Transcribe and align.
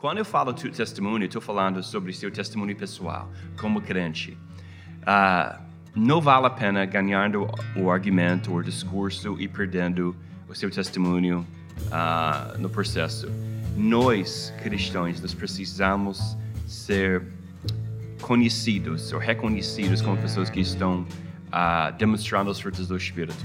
Quando 0.00 0.16
eu 0.16 0.24
falo 0.24 0.54
teu 0.54 0.72
testemunho, 0.72 1.26
estou 1.26 1.42
falando 1.42 1.82
sobre 1.82 2.10
seu 2.14 2.30
testemunho 2.30 2.74
pessoal, 2.74 3.30
como 3.60 3.82
crente. 3.82 4.32
Uh, 5.02 5.62
não 5.94 6.22
vale 6.22 6.46
a 6.46 6.50
pena 6.50 6.86
ganhando 6.86 7.46
o 7.76 7.90
argumento, 7.90 8.50
o 8.50 8.62
discurso 8.62 9.36
e 9.38 9.46
perdendo 9.46 10.16
o 10.48 10.54
seu 10.54 10.70
testemunho 10.70 11.46
uh, 11.88 12.58
no 12.58 12.70
processo. 12.70 13.30
Nós, 13.76 14.50
cristãos, 14.62 15.20
nós 15.20 15.34
precisamos 15.34 16.34
ser 16.66 17.22
conhecidos 18.22 19.12
ou 19.12 19.18
reconhecidos 19.18 20.00
como 20.00 20.16
pessoas 20.16 20.48
que 20.48 20.60
estão 20.60 21.02
uh, 21.02 21.92
demonstrando 21.98 22.50
os 22.50 22.58
frutos 22.58 22.88
do 22.88 22.96
Espírito. 22.96 23.44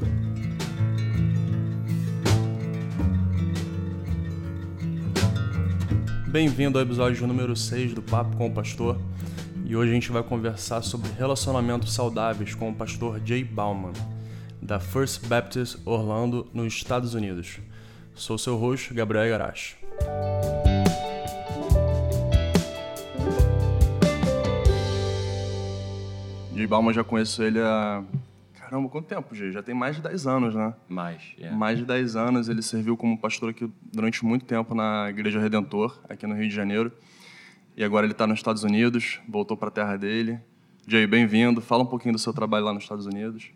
Bem-vindo 6.36 6.78
ao 6.78 6.84
episódio 6.84 7.26
número 7.26 7.56
6 7.56 7.94
do 7.94 8.02
Papo 8.02 8.36
com 8.36 8.48
o 8.48 8.52
Pastor. 8.52 9.00
E 9.66 9.74
hoje 9.74 9.92
a 9.92 9.94
gente 9.94 10.12
vai 10.12 10.22
conversar 10.22 10.82
sobre 10.82 11.10
relacionamentos 11.18 11.94
saudáveis 11.94 12.54
com 12.54 12.70
o 12.70 12.76
pastor 12.76 13.22
Jay 13.24 13.42
Bauman, 13.42 13.94
da 14.62 14.78
First 14.78 15.28
Baptist 15.28 15.78
Orlando, 15.86 16.46
nos 16.54 16.74
Estados 16.74 17.14
Unidos. 17.14 17.60
Sou 18.14 18.38
seu 18.38 18.58
host, 18.58 18.94
Gabriel 18.94 19.30
Garache. 19.30 19.78
Jay 26.54 26.68
Bauman, 26.68 26.94
já 26.94 27.06
conheço 27.06 27.42
ele 27.44 27.62
há 27.62 28.04
Caramba, 28.76 28.90
quanto 28.90 29.08
tempo, 29.08 29.34
Gê? 29.34 29.54
Já 29.54 29.64
tem 29.64 29.74
mais 29.74 29.96
de 29.96 30.02
10 30.02 30.28
anos, 30.28 30.54
né? 30.54 30.74
Mais, 30.90 31.22
yeah. 31.38 31.58
Mais 31.58 31.78
de 31.78 31.86
10 31.86 32.18
anos. 32.18 32.50
Ele 32.50 32.62
serviu 32.62 32.98
como 32.98 33.18
pastor 33.18 33.52
aqui 33.52 33.72
durante 33.94 34.26
muito 34.26 34.44
tempo 34.44 34.76
na 34.76 35.10
Igreja 35.10 35.40
Redentor, 35.40 35.98
aqui 36.10 36.28
no 36.28 36.36
Rio 36.36 36.50
de 36.50 36.54
Janeiro. 36.54 36.92
E 37.78 37.86
agora 37.86 38.06
ele 38.06 38.12
está 38.12 38.28
nos 38.28 38.38
Estados 38.38 38.66
Unidos, 38.66 39.22
voltou 39.30 39.56
para 39.56 39.70
a 39.70 39.72
terra 39.72 39.96
dele. 39.96 40.42
Jay, 40.86 41.08
bem-vindo. 41.08 41.62
Fala 41.62 41.84
um 41.84 41.86
pouquinho 41.86 42.16
do 42.16 42.20
seu 42.20 42.34
trabalho 42.34 42.66
lá 42.66 42.74
nos 42.74 42.84
Estados 42.84 43.06
Unidos. 43.06 43.50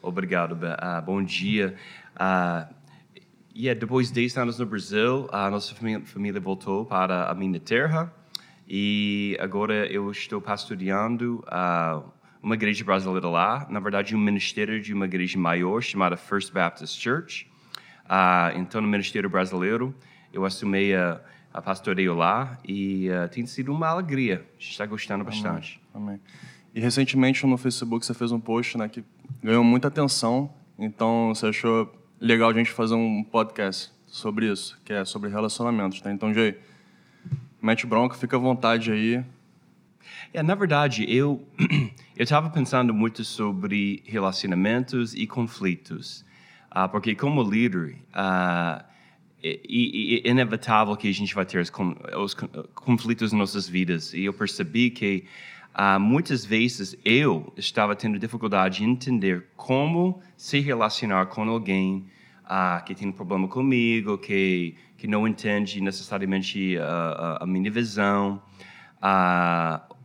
Obrigado, 0.00 0.52
uh, 0.52 1.02
bom 1.04 1.20
dia. 1.20 1.74
Uh, 2.14 2.72
yeah, 3.52 3.78
depois 3.78 4.06
de 4.06 4.14
10 4.14 4.36
anos 4.36 4.58
no 4.60 4.66
Brasil, 4.66 5.28
a 5.32 5.50
nossa 5.50 5.74
família, 5.74 6.06
família 6.06 6.40
voltou 6.40 6.84
para 6.84 7.28
a 7.28 7.34
minha 7.34 7.58
terra 7.58 8.14
e 8.68 9.36
agora 9.40 9.92
eu 9.92 10.08
estou 10.12 10.40
pastoreando 10.40 11.44
uh, 11.48 12.19
uma 12.42 12.54
igreja 12.54 12.84
brasileira 12.84 13.28
lá, 13.28 13.66
na 13.68 13.80
verdade, 13.80 14.16
um 14.16 14.18
ministério 14.18 14.80
de 14.80 14.94
uma 14.94 15.04
igreja 15.04 15.38
maior 15.38 15.80
chamada 15.82 16.16
First 16.16 16.52
Baptist 16.52 17.00
Church. 17.00 17.46
Uh, 18.06 18.58
então, 18.58 18.80
no 18.80 18.88
ministério 18.88 19.28
brasileiro, 19.28 19.94
eu 20.32 20.44
assumi 20.44 20.94
a, 20.94 21.20
a 21.52 21.60
pastoreio 21.60 22.14
lá 22.14 22.58
e 22.66 23.08
uh, 23.10 23.28
tem 23.28 23.44
sido 23.46 23.72
uma 23.72 23.88
alegria. 23.88 24.46
A 24.58 24.60
gente 24.60 24.72
está 24.72 24.86
gostando 24.86 25.22
Amém. 25.22 25.34
bastante. 25.34 25.80
Amém. 25.94 26.20
E 26.74 26.80
recentemente 26.80 27.44
no 27.46 27.56
Facebook 27.56 28.06
você 28.06 28.14
fez 28.14 28.32
um 28.32 28.40
post 28.40 28.78
né, 28.78 28.88
que 28.88 29.04
ganhou 29.42 29.62
muita 29.62 29.88
atenção. 29.88 30.52
Então, 30.78 31.32
você 31.34 31.46
achou 31.46 31.92
legal 32.20 32.50
a 32.50 32.54
gente 32.54 32.70
fazer 32.70 32.94
um 32.94 33.22
podcast 33.22 33.92
sobre 34.06 34.50
isso, 34.50 34.80
que 34.84 34.92
é 34.92 35.04
sobre 35.04 35.28
relacionamentos. 35.30 36.00
Tá? 36.00 36.12
Então, 36.12 36.32
Jay, 36.32 36.58
mete 37.60 37.86
bronca, 37.86 38.16
fica 38.16 38.36
à 38.36 38.40
vontade 38.40 38.90
aí. 38.90 39.24
É, 40.32 40.42
na 40.44 40.54
verdade, 40.54 41.04
eu 41.12 41.44
eu 42.16 42.22
estava 42.22 42.48
pensando 42.50 42.94
muito 42.94 43.24
sobre 43.24 44.02
relacionamentos 44.06 45.12
e 45.12 45.26
conflitos, 45.26 46.24
uh, 46.70 46.88
porque 46.88 47.16
como 47.16 47.42
líder 47.42 47.96
uh, 48.10 48.84
é, 49.42 49.54
é, 49.54 50.30
inevitável 50.30 50.96
que 50.96 51.08
a 51.08 51.12
gente 51.12 51.34
vai 51.34 51.44
ter 51.44 51.58
os, 51.58 51.72
os, 52.16 52.34
conflitos 52.74 53.32
nas 53.32 53.38
nossas 53.40 53.68
vidas 53.68 54.14
e 54.14 54.24
eu 54.24 54.32
percebi 54.32 54.90
que 54.90 55.24
uh, 55.74 55.98
muitas 55.98 56.44
vezes 56.44 56.96
eu 57.04 57.52
estava 57.56 57.96
tendo 57.96 58.16
dificuldade 58.16 58.84
em 58.84 58.90
entender 58.90 59.48
como 59.56 60.22
se 60.36 60.60
relacionar 60.60 61.26
com 61.26 61.42
alguém 61.48 62.06
uh, 62.44 62.84
que 62.84 62.94
tem 62.94 63.08
um 63.08 63.12
problema 63.12 63.48
comigo, 63.48 64.16
que 64.16 64.76
que 64.96 65.06
não 65.06 65.26
entende 65.26 65.80
necessariamente 65.80 66.76
a, 66.78 67.38
a 67.40 67.46
minha 67.46 67.70
visão. 67.70 68.40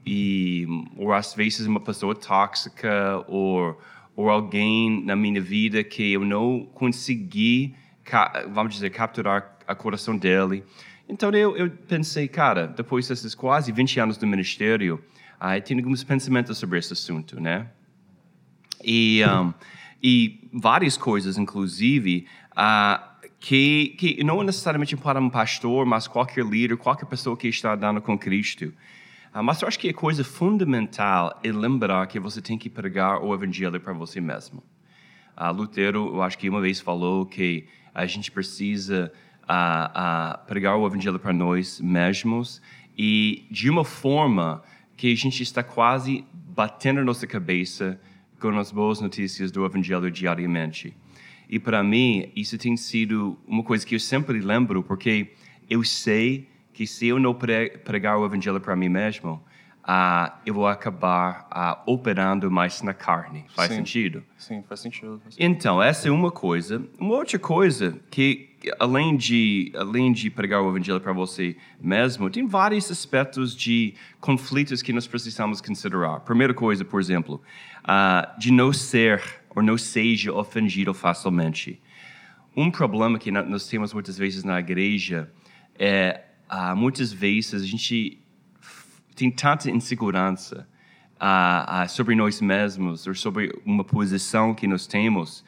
E 0.06 0.68
ou 0.98 1.12
às 1.12 1.34
vezes 1.34 1.66
uma 1.66 1.80
pessoa 1.80 2.16
tóxica 2.16 3.24
ou 3.28 3.80
ou 4.16 4.30
alguém 4.30 5.04
na 5.04 5.16
minha 5.16 5.42
vida 5.42 5.84
que 5.84 6.14
eu 6.14 6.24
não 6.24 6.66
consegui 6.74 7.76
vamos 8.50 8.76
dizer 8.76 8.92
capturar 8.92 9.58
a 9.68 9.76
coração 9.76 10.16
dele 10.16 10.64
então 11.10 11.32
eu, 11.32 11.58
eu 11.58 11.70
pensei 11.70 12.28
cara 12.28 12.68
depois 12.68 13.08
desses 13.08 13.36
quase 13.36 13.72
20 13.72 14.00
anos 14.00 14.18
do 14.18 14.26
ministério 14.26 15.04
uh, 15.42 15.56
eu 15.56 15.62
tenho 15.62 15.82
alguns 15.82 16.04
pensamentos 16.04 16.58
sobre 16.58 16.80
esse 16.80 16.94
assunto 16.94 17.42
né 17.42 17.68
e 18.82 19.22
um, 19.26 19.54
e 20.02 20.48
várias 20.54 20.96
coisas 20.96 21.38
inclusive 21.38 22.26
uh, 22.52 23.16
que, 23.46 23.96
que 24.00 24.24
não 24.24 24.42
necessariamente 24.42 24.98
para 24.98 25.20
um 25.20 25.30
pastor, 25.30 25.86
mas 25.86 26.08
qualquer 26.08 26.44
líder, 26.44 26.78
qualquer 26.78 27.06
pessoa 27.06 27.38
que 27.38 27.48
está 27.48 27.74
andando 27.74 28.02
com 28.02 28.18
Cristo. 28.18 28.74
Ah, 29.38 29.44
mas 29.44 29.62
eu 29.62 29.68
acho 29.68 29.78
que 29.78 29.90
a 29.90 29.94
coisa 29.94 30.24
fundamental 30.24 31.38
é 31.44 31.52
lembrar 31.52 32.08
que 32.08 32.22
você 32.22 32.42
tem 32.42 32.58
que 32.58 32.70
pregar 32.70 33.22
o 33.22 33.34
evangelho 33.34 33.78
para 33.82 33.92
você 33.92 34.22
mesmo. 34.22 34.64
Uh, 35.36 35.52
Lutero, 35.52 36.08
eu 36.08 36.22
acho 36.22 36.38
que 36.38 36.48
uma 36.50 36.62
vez 36.62 36.80
falou 36.80 37.26
que 37.26 37.66
a 37.94 38.06
gente 38.06 38.32
precisa 38.32 39.12
uh, 39.44 40.40
uh, 40.40 40.48
pregar 40.48 40.78
o 40.78 40.88
evangelho 40.88 41.20
para 41.20 41.34
nós 41.34 41.82
mesmos 41.82 42.62
e 42.98 43.46
de 43.52 43.70
uma 43.70 43.84
forma 43.84 44.64
que 44.96 45.12
a 45.12 45.16
gente 45.18 45.44
está 45.44 45.62
quase 45.62 46.24
batendo 46.32 47.04
nossa 47.04 47.28
cabeça 47.28 48.00
com 48.40 48.58
as 48.58 48.72
boas 48.72 49.02
notícias 49.02 49.52
do 49.52 49.66
evangelho 49.66 50.10
diariamente. 50.10 50.96
E 51.50 51.60
para 51.60 51.84
mim, 51.84 52.32
isso 52.38 52.58
tem 52.58 52.78
sido 52.78 53.38
uma 53.46 53.64
coisa 53.64 53.86
que 53.86 53.96
eu 53.96 54.00
sempre 54.00 54.40
lembro, 54.40 54.82
porque 54.82 55.34
eu 55.70 55.84
sei 55.84 56.48
que 56.76 56.86
se 56.86 57.08
eu 57.08 57.18
não 57.18 57.34
pregar 57.34 58.18
o 58.18 58.26
evangelho 58.26 58.60
para 58.60 58.76
mim 58.76 58.90
mesmo, 58.90 59.42
uh, 59.86 60.30
eu 60.46 60.54
vou 60.54 60.68
acabar 60.68 61.48
uh, 61.50 61.90
operando 61.90 62.52
mais 62.52 62.82
na 62.82 62.94
carne. 62.94 63.46
Faz 63.56 63.70
Sim. 63.70 63.78
sentido? 63.78 64.24
Sim, 64.38 64.62
faz 64.68 64.82
sentido, 64.82 65.22
faz 65.24 65.36
sentido. 65.36 65.50
Então, 65.50 65.82
essa 65.82 66.10
é 66.10 66.12
uma 66.12 66.30
coisa. 66.30 66.86
Uma 67.00 67.16
outra 67.16 67.40
coisa 67.40 67.98
que, 68.12 68.50
além 68.78 69.16
de, 69.16 69.72
além 69.74 70.12
de 70.12 70.30
pregar 70.30 70.62
o 70.62 70.70
evangelho 70.70 71.00
para 71.00 71.14
você 71.14 71.56
mesmo, 71.80 72.30
tem 72.30 72.46
vários 72.46 72.92
aspectos 72.92 73.56
de 73.56 73.94
conflitos 74.20 74.82
que 74.82 74.92
nós 74.92 75.08
precisamos 75.08 75.62
considerar. 75.62 76.20
Primeira 76.20 76.54
coisa, 76.54 76.84
por 76.84 77.00
exemplo, 77.00 77.42
uh, 77.86 78.38
de 78.38 78.52
não 78.52 78.74
ser 78.74 79.24
ou 79.56 79.64
não 79.64 79.78
seja 79.78 80.34
ofendido 80.34 80.94
facilmente. 80.94 81.82
Um 82.54 82.70
problema 82.70 83.18
que 83.18 83.32
nós 83.32 83.66
temos 83.66 83.94
muitas 83.94 84.18
vezes 84.18 84.44
na 84.44 84.60
igreja 84.60 85.32
é 85.80 86.22
uh, 86.52 86.76
muitas 86.76 87.12
vezes 87.12 87.62
a 87.62 87.66
gente 87.66 88.20
tem 89.16 89.32
tanta 89.32 89.70
insegurança 89.70 90.68
uh, 91.16 91.84
uh, 91.84 91.90
sobre 91.90 92.16
nós 92.16 92.42
mesmos 92.42 93.08
ou 93.08 93.16
sobre 93.16 93.58
uma 93.66 93.84
posição 93.84 94.54
que 94.54 94.68
nós 94.68 94.88
temos 94.88 95.44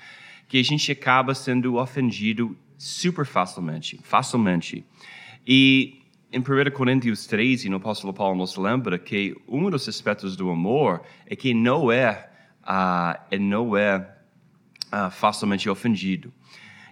que 0.47 0.57
a 0.57 0.63
gente 0.63 0.91
acaba 0.91 1.35
sendo 1.35 1.75
ofendido 1.75 2.57
super 2.77 3.25
facilmente, 3.25 3.99
facilmente. 4.03 4.85
E 5.45 6.01
em 6.31 6.39
1 6.39 6.71
Coríntios 6.71 7.25
13, 7.27 7.69
no 7.69 7.77
apóstolo 7.77 8.13
Paulo 8.13 8.37
nos 8.37 8.55
lembra 8.55 8.97
que 8.97 9.35
um 9.47 9.69
dos 9.69 9.87
aspectos 9.87 10.35
do 10.35 10.49
amor 10.49 11.01
é 11.25 11.35
que 11.35 11.53
não 11.53 11.91
é, 11.91 12.29
uh, 12.63 13.37
não 13.39 13.75
é 13.75 13.97
uh, 13.97 15.11
facilmente 15.11 15.69
ofendido. 15.69 16.31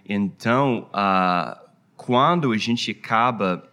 Então, 0.08 0.90
uh, 0.92 1.58
quando 1.96 2.52
a 2.52 2.56
gente 2.56 2.90
acaba 2.90 3.68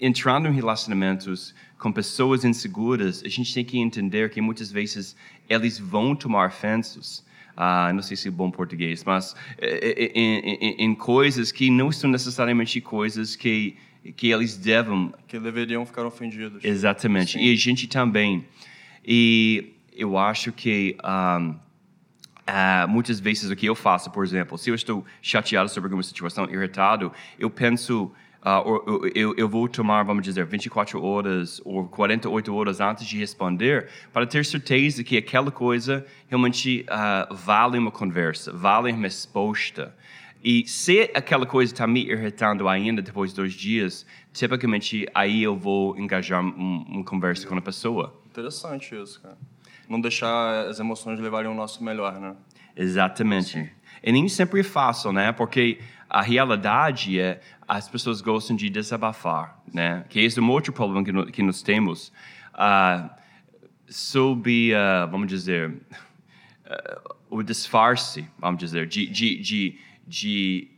entrando 0.00 0.48
em 0.48 0.52
relacionamentos 0.52 1.54
com 1.78 1.92
pessoas 1.92 2.44
inseguras, 2.44 3.22
a 3.24 3.28
gente 3.28 3.52
tem 3.52 3.64
que 3.64 3.78
entender 3.78 4.30
que 4.30 4.40
muitas 4.40 4.70
vezes 4.70 5.16
eles 5.48 5.78
vão 5.78 6.14
tomar 6.14 6.46
ofensas. 6.46 7.26
Uh, 7.56 7.92
não 7.92 8.02
sei 8.02 8.16
se 8.16 8.28
é 8.28 8.30
bom 8.30 8.50
português, 8.50 9.02
mas 9.02 9.34
em, 9.60 10.38
em, 10.44 10.84
em, 10.84 10.94
coisas 10.94 11.50
que 11.50 11.70
não 11.70 11.90
são 11.90 12.08
necessariamente 12.08 12.80
coisas 12.80 13.34
que 13.34 13.76
que 14.16 14.30
eles 14.30 14.56
devem 14.56 15.12
que 15.26 15.38
deveriam 15.40 15.84
ficar 15.84 16.06
ofendidos. 16.06 16.64
Exatamente. 16.64 17.32
Sim. 17.32 17.44
E 17.44 17.52
a 17.52 17.56
gente 17.56 17.88
também. 17.88 18.46
E 19.04 19.74
eu 19.92 20.16
acho 20.16 20.52
que 20.52 20.96
um, 21.02 21.50
uh, 21.50 21.56
ah, 22.46 22.86
muitas 22.88 23.20
vezes 23.20 23.50
o 23.50 23.56
que 23.56 23.66
eu 23.66 23.74
faço, 23.74 24.10
por 24.10 24.24
exemplo, 24.24 24.56
se 24.56 24.70
eu 24.70 24.74
estou 24.74 25.04
chateado 25.20 25.68
sobre 25.68 25.88
alguma 25.88 26.02
situação, 26.02 26.48
irritado, 26.48 27.12
eu 27.38 27.50
penso 27.50 28.10
Uh, 28.40 29.10
eu, 29.14 29.34
eu, 29.36 29.48
vou 29.48 29.68
tomar, 29.68 30.04
vamos 30.04 30.22
dizer, 30.22 30.46
24 30.46 31.02
horas 31.02 31.60
ou 31.64 31.88
48 31.88 32.54
horas 32.54 32.80
antes 32.80 33.04
de 33.04 33.18
responder 33.18 33.88
para 34.12 34.26
ter 34.26 34.44
certeza 34.44 35.02
que 35.02 35.16
aquela 35.16 35.50
coisa 35.50 36.06
realmente 36.28 36.86
uh, 36.88 37.34
vale 37.34 37.76
uma 37.78 37.90
conversa, 37.90 38.52
vale 38.52 38.92
uma 38.92 39.02
resposta. 39.02 39.94
E 40.42 40.64
se 40.68 41.10
aquela 41.14 41.44
coisa 41.46 41.72
está 41.72 41.86
me 41.86 42.08
irritando 42.08 42.68
ainda 42.68 43.02
depois 43.02 43.30
de 43.30 43.36
dois 43.36 43.52
dias, 43.52 44.06
tipicamente 44.32 45.06
aí 45.12 45.42
eu 45.42 45.56
vou 45.56 45.98
engajar 45.98 46.40
um, 46.40 46.84
uma 46.88 47.04
conversa 47.04 47.46
com 47.46 47.56
a 47.56 47.60
pessoa. 47.60 48.22
Interessante 48.30 48.94
isso, 48.94 49.20
cara. 49.20 49.36
Não 49.88 50.00
deixar 50.00 50.68
as 50.68 50.78
emoções 50.78 51.18
levarem 51.18 51.50
o 51.50 51.54
nosso 51.54 51.82
melhor, 51.82 52.20
né? 52.20 52.36
Exatamente. 52.76 53.50
Sim. 53.50 53.68
E 54.02 54.12
nem 54.12 54.28
sempre 54.28 54.60
é 54.60 54.62
fácil, 54.62 55.12
né? 55.12 55.32
Porque 55.32 55.80
a 56.08 56.22
realidade 56.22 57.20
é 57.20 57.40
as 57.66 57.88
pessoas 57.88 58.20
gostam 58.20 58.56
de 58.56 58.70
desabafar, 58.70 59.60
né? 59.72 60.04
Que 60.08 60.20
esse 60.20 60.38
é 60.38 60.42
um 60.42 60.50
outro 60.50 60.72
problema 60.72 61.04
que, 61.04 61.12
no, 61.12 61.26
que 61.26 61.42
nós 61.42 61.62
temos. 61.62 62.10
Uh, 62.54 63.10
sob, 63.86 64.72
uh, 64.72 65.10
vamos 65.10 65.28
dizer, 65.28 65.70
uh, 65.70 67.14
o 67.28 67.42
disfarce, 67.42 68.26
vamos 68.38 68.58
dizer, 68.58 68.86
de, 68.86 69.06
de, 69.06 69.40
de, 69.40 69.78
de 70.06 70.68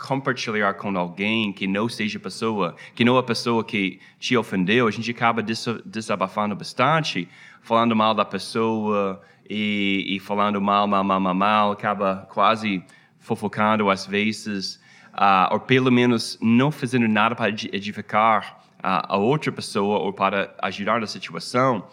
compartilhar 0.00 0.74
com 0.74 0.98
alguém 0.98 1.52
que 1.52 1.68
não 1.68 1.88
seja 1.88 2.18
pessoa, 2.18 2.74
que 2.96 3.04
não 3.04 3.16
é 3.16 3.20
a 3.20 3.22
pessoa 3.22 3.62
que 3.62 4.00
te 4.18 4.36
ofendeu, 4.36 4.88
a 4.88 4.90
gente 4.90 5.08
acaba 5.08 5.40
desabafando 5.40 6.56
bastante, 6.56 7.28
falando 7.62 7.94
mal 7.94 8.12
da 8.12 8.24
pessoa 8.24 9.22
e, 9.48 10.04
e 10.08 10.18
falando 10.18 10.60
mal, 10.60 10.88
mal, 10.88 11.04
mal, 11.04 11.20
mal, 11.20 11.34
mal, 11.34 11.70
acaba 11.70 12.26
quase 12.32 12.82
fofocando 13.26 13.90
às 13.90 14.06
vezes, 14.06 14.76
uh, 15.12 15.52
ou 15.52 15.60
pelo 15.60 15.90
menos 15.90 16.38
não 16.40 16.70
fazendo 16.70 17.08
nada 17.08 17.34
para 17.34 17.48
edificar 17.50 18.60
a 18.78 19.16
outra 19.16 19.50
pessoa 19.50 19.98
ou 19.98 20.12
para 20.12 20.54
ajudar 20.62 21.00
na 21.00 21.08
situação. 21.08 21.84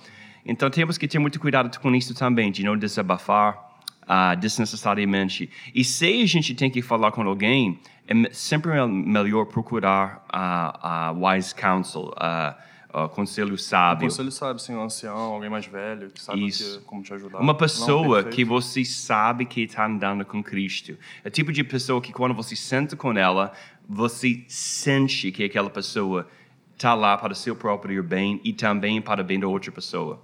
Então 0.46 0.70
temos 0.70 0.96
que 0.96 1.08
ter 1.08 1.18
muito 1.18 1.40
cuidado 1.40 1.80
com 1.80 1.96
isso 1.96 2.14
também, 2.14 2.52
de 2.52 2.64
não 2.64 2.78
desabafar 2.78 3.56
uh, 4.04 4.36
desnecessariamente. 4.40 5.50
E 5.74 5.84
se 5.84 6.22
a 6.22 6.26
gente 6.28 6.54
tem 6.54 6.70
que 6.70 6.84
falar 6.84 7.12
com 7.12 7.24
alguém, 7.24 7.80
é 8.08 8.14
sempre 8.32 8.72
melhor 8.86 9.46
procurar 9.46 10.24
a 10.30 11.14
uh, 11.14 11.18
uh, 11.18 11.26
wise 11.26 11.56
counsel, 11.56 12.14
uh, 12.18 12.54
conselho 13.10 13.58
sábio. 13.58 14.06
Um 14.06 14.10
conselho 14.10 14.32
sábio, 14.32 14.60
sim, 14.60 14.76
um 14.76 14.84
ancião, 14.84 15.18
alguém 15.18 15.50
mais 15.50 15.66
velho, 15.66 16.10
que 16.12 16.22
sabe 16.22 16.52
que, 16.52 16.80
como 16.86 17.02
te 17.02 17.14
ajudar. 17.14 17.40
Uma 17.40 17.56
pessoa 17.56 18.24
que 18.24 18.46
você 18.46 18.86
sabe 18.86 19.46
que 19.46 19.62
está 19.62 19.86
andando 19.86 20.24
com 20.24 20.44
Cristo. 20.44 20.96
É 21.24 21.28
o 21.28 21.32
tipo 21.32 21.52
de 21.52 21.64
pessoa 21.64 22.00
que 22.02 22.14
quando 22.14 22.36
você 22.36 22.56
senta 22.56 22.96
com 22.96 23.12
ela, 23.14 23.52
você 23.90 24.44
sente 24.48 25.32
que 25.32 25.44
aquela 25.44 25.70
pessoa 25.70 26.28
está 26.76 26.94
lá 26.94 27.18
para 27.18 27.34
o 27.34 27.36
seu 27.36 27.56
próprio 27.56 28.04
bem 28.04 28.40
e 28.44 28.54
também 28.54 29.02
para 29.02 29.22
o 29.22 29.24
bem 29.24 29.40
da 29.40 29.48
outra 29.48 29.72
pessoa. 29.72 30.22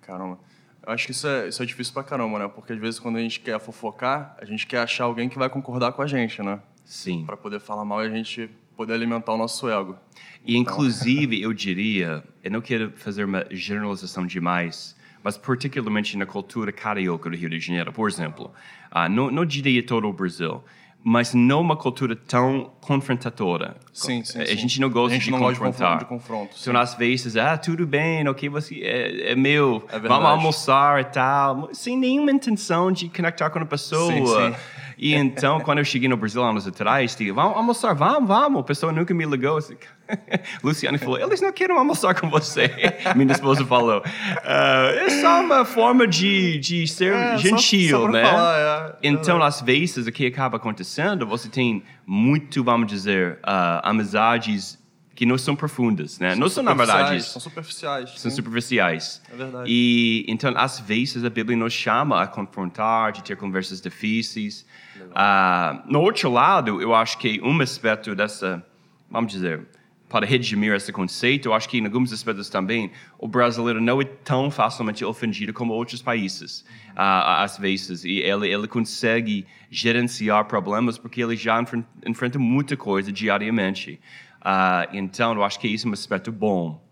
Caramba. 0.00 0.38
Eu 0.86 0.92
acho 0.92 1.06
que 1.06 1.12
isso 1.12 1.26
é, 1.26 1.48
isso 1.48 1.62
é 1.62 1.66
difícil 1.66 1.94
pra 1.94 2.02
caramba, 2.02 2.38
né? 2.38 2.48
Porque 2.48 2.72
às 2.72 2.78
vezes 2.78 3.00
quando 3.00 3.16
a 3.16 3.20
gente 3.20 3.40
quer 3.40 3.58
fofocar, 3.58 4.36
a 4.40 4.44
gente 4.44 4.66
quer 4.66 4.80
achar 4.80 5.04
alguém 5.04 5.28
que 5.28 5.38
vai 5.38 5.48
concordar 5.48 5.92
com 5.92 6.02
a 6.02 6.06
gente, 6.06 6.42
né? 6.42 6.60
Sim. 6.84 7.24
Para 7.24 7.36
poder 7.36 7.60
falar 7.60 7.84
mal 7.84 8.04
e 8.04 8.06
a 8.06 8.10
gente 8.10 8.50
poder 8.76 8.94
alimentar 8.94 9.32
o 9.32 9.36
nosso 9.36 9.68
ego. 9.68 9.96
E 10.44 10.56
inclusive, 10.56 11.40
eu 11.42 11.52
diria, 11.52 12.22
eu 12.42 12.50
não 12.50 12.60
quero 12.60 12.92
fazer 12.96 13.24
uma 13.24 13.46
generalização 13.50 14.26
demais, 14.26 14.96
mas 15.22 15.36
particularmente 15.38 16.16
na 16.16 16.26
cultura 16.26 16.70
carioca 16.72 17.30
do 17.30 17.36
Rio 17.36 17.48
de 17.48 17.60
Janeiro, 17.60 17.92
por 17.92 18.08
exemplo, 18.08 18.52
uh, 18.94 19.08
não, 19.08 19.30
não 19.30 19.44
diria 19.44 19.82
todo 19.82 20.06
o 20.06 20.12
Brasil, 20.12 20.62
mas 21.06 21.34
não 21.34 21.60
uma 21.60 21.76
cultura 21.76 22.16
tão 22.16 22.72
confrontadora. 22.80 23.76
Sim, 23.92 24.24
sim. 24.24 24.40
A 24.40 24.46
sim. 24.46 24.56
gente 24.56 24.80
não 24.80 24.88
gosta 24.88 25.14
gente 25.14 25.26
de 25.26 25.30
não 25.32 25.38
confrontar. 25.38 25.98
de 25.98 26.06
confronto. 26.06 26.56
Então, 26.58 26.74
às 26.78 26.94
vezes, 26.94 27.36
ah, 27.36 27.58
tudo 27.58 27.86
bem, 27.86 28.26
ok, 28.26 28.48
você 28.48 28.80
é, 28.80 29.32
é 29.32 29.34
meu, 29.34 29.86
é 29.92 29.98
vamos 29.98 30.26
almoçar 30.26 31.02
e 31.02 31.04
tal, 31.04 31.68
sem 31.74 31.98
nenhuma 31.98 32.32
intenção 32.32 32.90
de 32.90 33.10
conectar 33.10 33.50
com 33.50 33.58
a 33.58 33.66
pessoa. 33.66 34.12
Sim, 34.12 34.26
sim. 34.26 34.60
E 35.04 35.14
então, 35.14 35.60
quando 35.60 35.80
eu 35.80 35.84
cheguei 35.84 36.08
no 36.08 36.16
Brasil 36.16 36.42
anos 36.42 36.66
atrás, 36.66 37.14
digo, 37.14 37.34
vamos 37.34 37.58
almoçar, 37.58 37.94
vamos, 37.94 38.26
vamos. 38.26 38.60
A 38.60 38.64
pessoa 38.64 38.90
nunca 38.90 39.12
me 39.12 39.26
ligou. 39.26 39.58
Assim, 39.58 39.76
Luciane 40.64 40.96
falou, 40.96 41.20
eles 41.20 41.42
não 41.42 41.52
querem 41.52 41.76
almoçar 41.76 42.18
com 42.18 42.30
você. 42.30 42.70
Minha 43.14 43.32
esposa 43.32 43.66
falou, 43.66 43.98
uh, 43.98 44.98
é 44.98 45.10
só 45.20 45.42
uma 45.42 45.66
forma 45.66 46.06
de, 46.06 46.58
de 46.58 46.88
ser 46.88 47.12
é, 47.12 47.36
gentil, 47.36 47.98
só, 47.98 48.06
só 48.06 48.12
né? 48.12 48.24
Falar, 48.24 48.96
é. 49.02 49.06
Então, 49.06 49.42
às 49.42 49.60
vezes, 49.60 50.06
o 50.06 50.10
que 50.10 50.24
acaba 50.24 50.56
acontecendo, 50.56 51.26
você 51.26 51.50
tem 51.50 51.82
muito, 52.06 52.64
vamos 52.64 52.86
dizer, 52.86 53.40
uh, 53.42 53.80
amizades 53.82 54.82
que 55.14 55.24
não 55.24 55.38
são 55.38 55.54
profundas, 55.54 56.18
né? 56.18 56.30
São 56.30 56.38
não 56.40 56.48
são, 56.48 56.62
na 56.62 56.74
verdade... 56.74 57.22
São 57.22 57.40
superficiais. 57.40 58.10
São 58.16 58.30
sim. 58.30 58.36
superficiais. 58.36 59.22
É 59.32 59.36
verdade. 59.36 59.70
E, 59.70 60.24
então, 60.28 60.52
às 60.56 60.80
vezes, 60.80 61.24
a 61.24 61.30
Bíblia 61.30 61.56
nos 61.56 61.72
chama 61.72 62.22
a 62.22 62.26
confrontar, 62.26 63.12
de 63.12 63.22
ter 63.22 63.36
conversas 63.36 63.80
difíceis. 63.80 64.66
Uh, 65.00 65.82
no 65.90 66.00
outro 66.00 66.30
lado, 66.30 66.82
eu 66.82 66.94
acho 66.94 67.18
que 67.18 67.40
um 67.42 67.60
aspecto 67.60 68.14
dessa, 68.14 68.64
vamos 69.08 69.32
dizer, 69.32 69.66
para 70.08 70.26
redimir 70.26 70.72
esse 70.72 70.92
conceito, 70.92 71.48
eu 71.48 71.54
acho 71.54 71.68
que 71.68 71.78
em 71.78 71.84
alguns 71.84 72.12
aspectos 72.12 72.48
também, 72.48 72.90
o 73.18 73.26
brasileiro 73.26 73.80
não 73.80 74.00
é 74.00 74.04
tão 74.04 74.50
facilmente 74.50 75.04
ofendido 75.04 75.52
como 75.52 75.72
outros 75.72 76.02
países, 76.02 76.64
uh, 76.90 77.42
às 77.42 77.58
vezes. 77.58 78.04
E 78.04 78.18
ele, 78.18 78.48
ele 78.48 78.68
consegue 78.68 79.46
gerenciar 79.70 80.44
problemas 80.44 80.98
porque 80.98 81.22
ele 81.22 81.36
já 81.36 81.60
enfrenta, 81.60 81.88
enfrenta 82.06 82.38
muita 82.38 82.76
coisa 82.76 83.10
diariamente. 83.10 84.00
Uh, 84.44 84.86
então, 84.92 85.32
eu 85.32 85.42
acho 85.42 85.58
que 85.58 85.66
isso 85.66 85.86
é 85.86 85.90
um 85.90 85.92
aspecto 85.94 86.30
bom. 86.30 86.82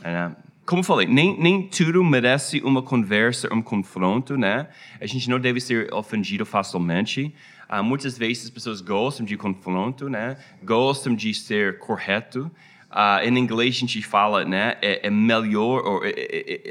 Uh, 0.00 0.34
como 0.64 0.82
falei, 0.82 1.06
nem, 1.06 1.38
nem 1.38 1.62
tudo 1.68 2.02
merece 2.02 2.60
uma 2.62 2.80
conversa, 2.80 3.52
um 3.52 3.60
confronto, 3.60 4.38
né? 4.38 4.68
A 4.98 5.06
gente 5.06 5.28
não 5.28 5.38
deve 5.38 5.60
ser 5.60 5.92
ofendido 5.92 6.46
facilmente. 6.46 7.34
Uh, 7.68 7.84
muitas 7.84 8.16
vezes 8.16 8.44
as 8.44 8.50
pessoas 8.50 8.80
gostam 8.80 9.26
de 9.26 9.36
confronto, 9.36 10.08
né? 10.08 10.38
Gostam 10.62 11.14
de 11.14 11.34
ser 11.34 11.78
correto. 11.78 12.50
Uh, 12.90 13.22
em 13.22 13.36
inglês 13.36 13.76
a 13.76 13.80
gente 13.80 14.00
fala, 14.00 14.44
né? 14.44 14.76
É, 14.80 15.06
é 15.06 15.10
melhor, 15.10 15.84
ou 15.84 16.00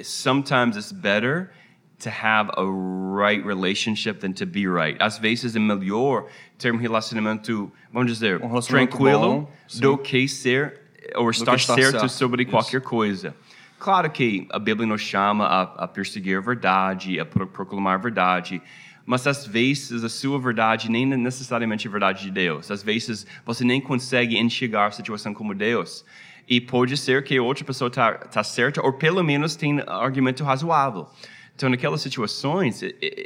sometimes 0.04 0.76
it's 0.76 0.92
better 0.92 1.52
to 2.04 2.10
have 2.10 2.52
a 2.58 2.66
right 2.66 3.44
relationship 3.46 4.20
than 4.20 4.34
to 4.34 4.46
be 4.46 4.68
right. 4.68 4.98
Às 5.00 5.18
vezes 5.18 5.56
é 5.56 5.60
melhor 5.60 6.28
ter 6.58 6.74
um 6.74 6.78
relacionamento, 6.78 7.72
vamos 7.92 8.12
dizer, 8.12 8.42
um 8.42 8.48
relacionamento 8.48 8.98
tranquilo 8.98 9.42
bom, 9.42 9.52
do 9.80 9.98
que 9.98 10.28
ser 10.28 10.82
ou 11.16 11.30
estar, 11.30 11.56
estar 11.56 11.76
certo, 11.76 12.00
certo, 12.00 12.10
sobre 12.10 12.44
Isso. 12.44 12.52
qualquer 12.52 12.82
coisa. 12.82 13.36
Claro 13.80 14.10
que 14.10 14.48
a 14.50 14.60
Bíblia 14.60 14.88
nos 14.88 15.02
chama 15.02 15.46
a, 15.46 15.62
a 15.84 15.88
perseguir 15.88 16.38
a 16.38 16.42
verdade, 16.42 17.20
a 17.20 17.26
proclamar 17.26 17.96
a 17.96 17.98
verdade, 17.98 18.62
mas 19.06 19.28
às 19.28 19.46
vezes 19.46 20.04
a 20.04 20.10
sua 20.10 20.40
verdade 20.40 20.90
nem 20.90 21.12
é 21.12 21.18
necessariamente 21.18 21.88
a 21.88 21.92
verdade 21.92 22.24
de 22.24 22.32
Deus. 22.32 22.72
Às 22.72 22.82
vezes 22.82 23.28
você 23.46 23.66
nem 23.66 23.82
consegue 23.82 24.38
enxergar 24.38 24.88
a 24.88 24.92
situação 24.92 25.34
como 25.34 25.54
Deus. 25.54 26.06
E 26.48 26.60
pode 26.60 26.96
ser 26.98 27.24
que 27.24 27.40
outra 27.40 27.64
pessoa 27.64 27.88
está 27.88 28.14
tá 28.14 28.44
certa, 28.44 28.82
ou 28.82 28.94
pelo 28.94 29.24
menos 29.24 29.56
tem 29.56 29.76
um 29.76 29.90
argumento 29.90 30.44
razoável. 30.44 31.08
Então, 31.56 31.70
naquelas 31.70 32.02
situações, 32.02 32.82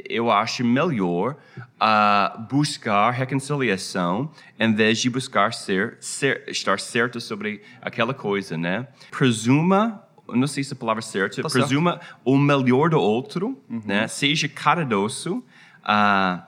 eu 0.08 0.30
acho 0.30 0.62
melhor 0.62 1.36
uh, 1.58 2.42
buscar 2.50 3.10
reconciliação 3.10 4.30
em 4.60 4.74
vez 4.74 4.98
de 4.98 5.08
buscar 5.08 5.54
ser, 5.54 5.96
ser, 5.98 6.44
estar 6.46 6.78
certo 6.78 7.20
sobre 7.20 7.62
aquela 7.80 8.12
coisa, 8.12 8.56
né? 8.56 8.86
Presuma 9.10 10.04
não 10.30 10.46
sei 10.46 10.62
se 10.62 10.74
a 10.74 10.76
palavra 10.76 11.00
certa, 11.00 11.42
tá 11.42 11.48
presuma 11.48 11.92
certo. 11.92 12.16
o 12.22 12.36
melhor 12.36 12.90
do 12.90 13.00
outro, 13.00 13.58
uhum. 13.66 13.80
né? 13.84 14.06
Seja 14.08 14.46
caridoso. 14.46 15.38
Uh, 15.82 16.42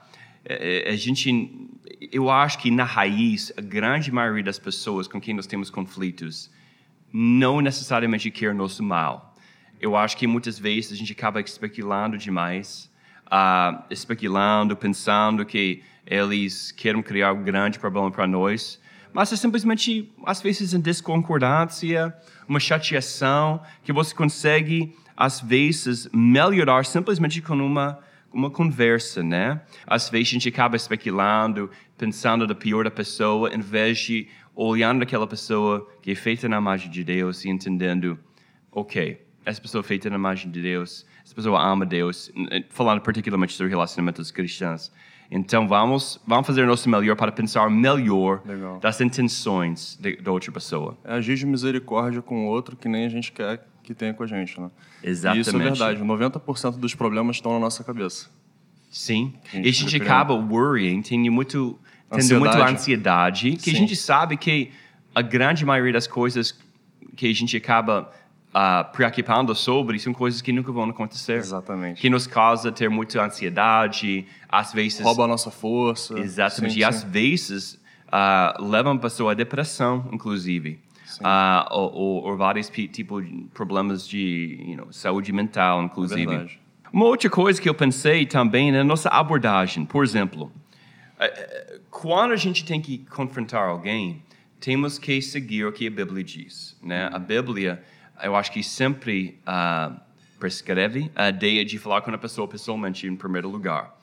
a 0.87 0.95
gente, 0.95 1.69
eu 2.11 2.29
acho 2.29 2.59
que 2.59 2.69
na 2.69 2.83
raiz, 2.83 3.51
a 3.57 3.61
grande 3.61 4.11
maioria 4.11 4.43
das 4.43 4.59
pessoas 4.59 5.07
com 5.07 5.19
quem 5.19 5.35
nós 5.35 5.47
temos 5.47 5.69
conflitos 5.69 6.51
não 7.13 7.59
necessariamente 7.59 8.29
quer 8.31 8.53
nosso 8.53 8.83
mal 8.83 9.30
eu 9.81 9.95
acho 9.95 10.15
que 10.15 10.27
muitas 10.27 10.59
vezes 10.59 10.91
a 10.91 10.95
gente 10.95 11.11
acaba 11.11 11.41
especulando 11.41 12.15
demais, 12.17 12.89
uh, 13.25 13.83
especulando, 13.89 14.77
pensando 14.77 15.43
que 15.43 15.81
eles 16.05 16.71
querem 16.71 17.01
criar 17.01 17.33
um 17.33 17.43
grande 17.43 17.79
problema 17.79 18.11
para 18.11 18.27
nós, 18.27 18.79
mas 19.11 19.33
é 19.33 19.35
simplesmente, 19.35 20.13
às 20.23 20.41
vezes, 20.41 20.71
uma 20.73 20.81
desconcordância, 20.81 22.15
uma 22.47 22.59
chateação 22.59 23.61
que 23.83 23.91
você 23.91 24.15
consegue, 24.15 24.95
às 25.17 25.41
vezes, 25.41 26.07
melhorar 26.13 26.85
simplesmente 26.85 27.41
com 27.41 27.55
uma 27.55 27.99
uma 28.33 28.49
conversa, 28.49 29.21
né? 29.21 29.59
Às 29.85 30.09
vezes 30.09 30.29
a 30.29 30.31
gente 30.31 30.47
acaba 30.47 30.77
especulando, 30.77 31.69
pensando 31.97 32.47
da 32.47 32.55
pior 32.55 32.85
da 32.85 32.91
pessoa, 32.91 33.53
em 33.53 33.59
vez 33.59 33.99
de 33.99 34.25
olhando 34.55 35.03
aquela 35.03 35.27
pessoa 35.27 35.85
que 36.01 36.11
é 36.11 36.15
feita 36.15 36.47
na 36.47 36.57
imagem 36.57 36.89
de 36.89 37.03
Deus 37.03 37.43
e 37.43 37.49
entendendo, 37.49 38.17
ok, 38.71 39.21
essa 39.45 39.61
pessoa 39.61 39.83
feita 39.83 40.09
na 40.09 40.15
imagem 40.15 40.51
de 40.51 40.61
Deus, 40.61 41.05
essa 41.23 41.33
pessoa 41.33 41.61
ama 41.61 41.85
Deus, 41.85 42.31
falando 42.69 43.01
particularmente 43.01 43.53
sobre 43.53 43.69
relacionamentos 43.69 44.31
cristãos. 44.31 44.91
Então 45.29 45.67
vamos, 45.67 46.19
vamos 46.27 46.45
fazer 46.45 46.63
o 46.63 46.67
nosso 46.67 46.89
melhor 46.89 47.15
para 47.15 47.31
pensar 47.31 47.69
melhor 47.69 48.41
Legal. 48.45 48.79
das 48.79 48.99
intenções 48.99 49.97
da 50.21 50.31
outra 50.31 50.51
pessoa. 50.51 50.97
É 51.05 51.13
agir 51.13 51.35
de 51.35 51.45
misericórdia 51.45 52.21
com 52.21 52.45
o 52.45 52.49
outro 52.49 52.75
que 52.75 52.89
nem 52.89 53.05
a 53.05 53.09
gente 53.09 53.31
quer 53.31 53.65
que 53.81 53.95
tenha 53.95 54.13
com 54.13 54.23
a 54.23 54.27
gente, 54.27 54.59
né? 54.59 54.69
Exatamente. 55.01 55.47
E 55.47 55.49
isso 55.49 55.55
é 55.55 55.59
verdade. 55.59 56.03
90% 56.03 56.77
dos 56.77 56.93
problemas 56.93 57.37
estão 57.37 57.53
na 57.53 57.59
nossa 57.59 57.83
cabeça. 57.83 58.29
Sim. 58.91 59.33
A 59.53 59.57
e 59.57 59.69
a 59.69 59.71
gente 59.71 59.95
acaba 59.95 60.33
worrying, 60.33 61.01
tem 61.01 61.29
muito 61.29 61.79
tendo 62.09 62.39
muito 62.39 62.57
Ansiedade. 62.57 63.53
que 63.53 63.69
a 63.69 63.73
Sim. 63.73 63.79
gente 63.79 63.95
sabe 63.95 64.35
que 64.35 64.71
a 65.15 65.21
grande 65.21 65.65
maioria 65.65 65.93
das 65.93 66.07
coisas 66.07 66.57
que 67.15 67.27
a 67.27 67.33
gente 67.33 67.55
acaba 67.55 68.11
ah, 68.53 68.83
preocupando 68.83 69.55
sobre 69.55 69.99
são 69.99 70.13
coisas 70.13 70.41
que 70.41 70.51
nunca 70.51 70.71
vão 70.71 70.89
acontecer. 70.89 71.37
Exatamente. 71.37 72.01
Que 72.01 72.09
nos 72.09 72.27
causa 72.27 72.71
ter 72.71 72.89
muita 72.89 73.23
ansiedade, 73.23 74.25
às 74.49 74.73
vezes... 74.73 74.99
Rouba 74.99 75.23
a 75.23 75.27
nossa 75.27 75.51
força. 75.51 76.17
Exatamente. 76.19 76.73
Sim, 76.73 76.79
e 76.79 76.83
às 76.83 76.95
sim. 76.95 77.07
vezes 77.07 77.79
ah, 78.11 78.55
levam 78.59 78.93
a 78.93 78.99
pessoa 78.99 79.31
à 79.31 79.33
depressão, 79.33 80.09
inclusive. 80.11 80.79
Ah, 81.23 81.67
ou, 81.71 81.93
ou, 81.93 82.23
ou 82.29 82.37
vários 82.37 82.69
tipos 82.69 83.25
de 83.25 83.45
problemas 83.53 84.07
de 84.07 84.57
you 84.65 84.77
know, 84.77 84.91
saúde 84.91 85.31
mental, 85.31 85.83
inclusive. 85.83 86.25
verdade. 86.25 86.59
Uma 86.91 87.05
outra 87.05 87.29
coisa 87.29 87.61
que 87.61 87.69
eu 87.69 87.73
pensei 87.73 88.25
também 88.25 88.69
é 88.69 88.71
na 88.71 88.83
nossa 88.83 89.09
abordagem. 89.09 89.85
Por 89.85 90.03
exemplo, 90.03 90.51
eh, 91.19 91.25
eh, 91.25 91.79
quando 91.89 92.33
a 92.33 92.35
gente 92.35 92.65
tem 92.65 92.81
que 92.81 92.97
confrontar 92.97 93.69
alguém, 93.69 94.21
temos 94.59 94.99
que 94.99 95.21
seguir 95.21 95.65
o 95.65 95.71
que 95.71 95.87
a 95.87 95.89
Bíblia 95.89 96.23
diz. 96.23 96.77
Né? 96.83 97.09
A 97.11 97.17
Bíblia, 97.17 97.81
eu 98.23 98.35
acho 98.35 98.51
que 98.51 98.63
sempre 98.63 99.39
ah, 99.45 99.93
prescreve 100.39 101.11
a 101.15 101.29
ideia 101.29 101.63
de 101.63 101.77
falar 101.77 102.01
com 102.01 102.11
a 102.11 102.17
pessoa 102.17 102.47
pessoalmente 102.47 103.07
em 103.07 103.15
primeiro 103.15 103.49
lugar. 103.49 103.95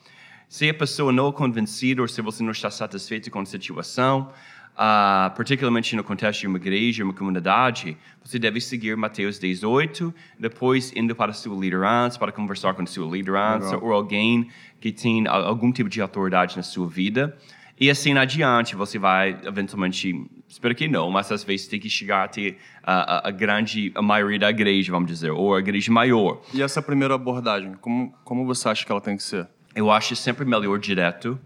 Se 0.47 0.69
a 0.69 0.73
pessoa 0.73 1.11
não 1.11 1.29
é 1.29 1.31
convencida 1.31 2.01
ou 2.01 2.07
se 2.07 2.21
você 2.21 2.41
não 2.41 2.51
está 2.51 2.71
satisfeito 2.71 3.29
com 3.29 3.39
a 3.39 3.45
situação, 3.45 4.31
ah, 4.75 5.33
particularmente 5.35 5.95
no 5.95 6.03
contexto 6.03 6.39
de 6.39 6.47
uma 6.47 6.57
igreja, 6.57 7.03
uma 7.03 7.13
comunidade, 7.13 7.97
você 8.23 8.39
deve 8.39 8.61
seguir 8.61 8.95
Mateus 8.95 9.37
18, 9.37 10.13
depois 10.39 10.93
indo 10.95 11.13
para 11.13 11.31
a 11.31 11.33
sua 11.33 11.53
liderança, 11.59 12.17
para 12.17 12.31
conversar 12.31 12.73
com 12.73 12.83
a 12.83 12.85
sua 12.85 13.11
liderança 13.11 13.75
Legal. 13.75 13.83
ou 13.83 13.93
alguém 13.93 14.49
que 14.79 14.91
tem 14.91 15.27
algum 15.27 15.71
tipo 15.71 15.89
de 15.89 16.01
autoridade 16.01 16.55
na 16.55 16.63
sua 16.63 16.87
vida. 16.87 17.37
E 17.79 17.89
assim 17.89 18.17
adiante, 18.17 18.75
você 18.75 18.99
vai 18.99 19.39
eventualmente, 19.45 20.13
espero 20.47 20.75
que 20.75 20.87
não, 20.87 21.09
mas 21.09 21.31
às 21.31 21.43
vezes 21.45 21.65
tem 21.67 21.79
que 21.79 21.89
chegar 21.89 22.25
até 22.25 22.57
a, 22.83 23.17
a- 23.17 23.27
a 23.29 23.31
grande, 23.31 23.91
a 23.95 24.01
maioria 24.01 24.37
da 24.39 24.49
igreja, 24.49 24.91
vamos 24.91 25.09
dizer, 25.09 25.31
ou 25.31 25.55
a 25.55 25.59
igreja 25.59 25.89
maior. 25.91 26.41
E 26.53 26.61
essa 26.61 26.81
primeira 26.81 27.15
abordagem, 27.15 27.73
como, 27.79 28.13
como 28.25 28.45
você 28.45 28.67
acha 28.67 28.85
que 28.85 28.91
ela 28.91 28.99
tem 28.99 29.15
que 29.15 29.23
ser? 29.23 29.47
Eu 29.73 29.89
acho 29.89 30.13
sempre 30.15 30.43
melhor 30.43 30.77
direto. 30.77 31.39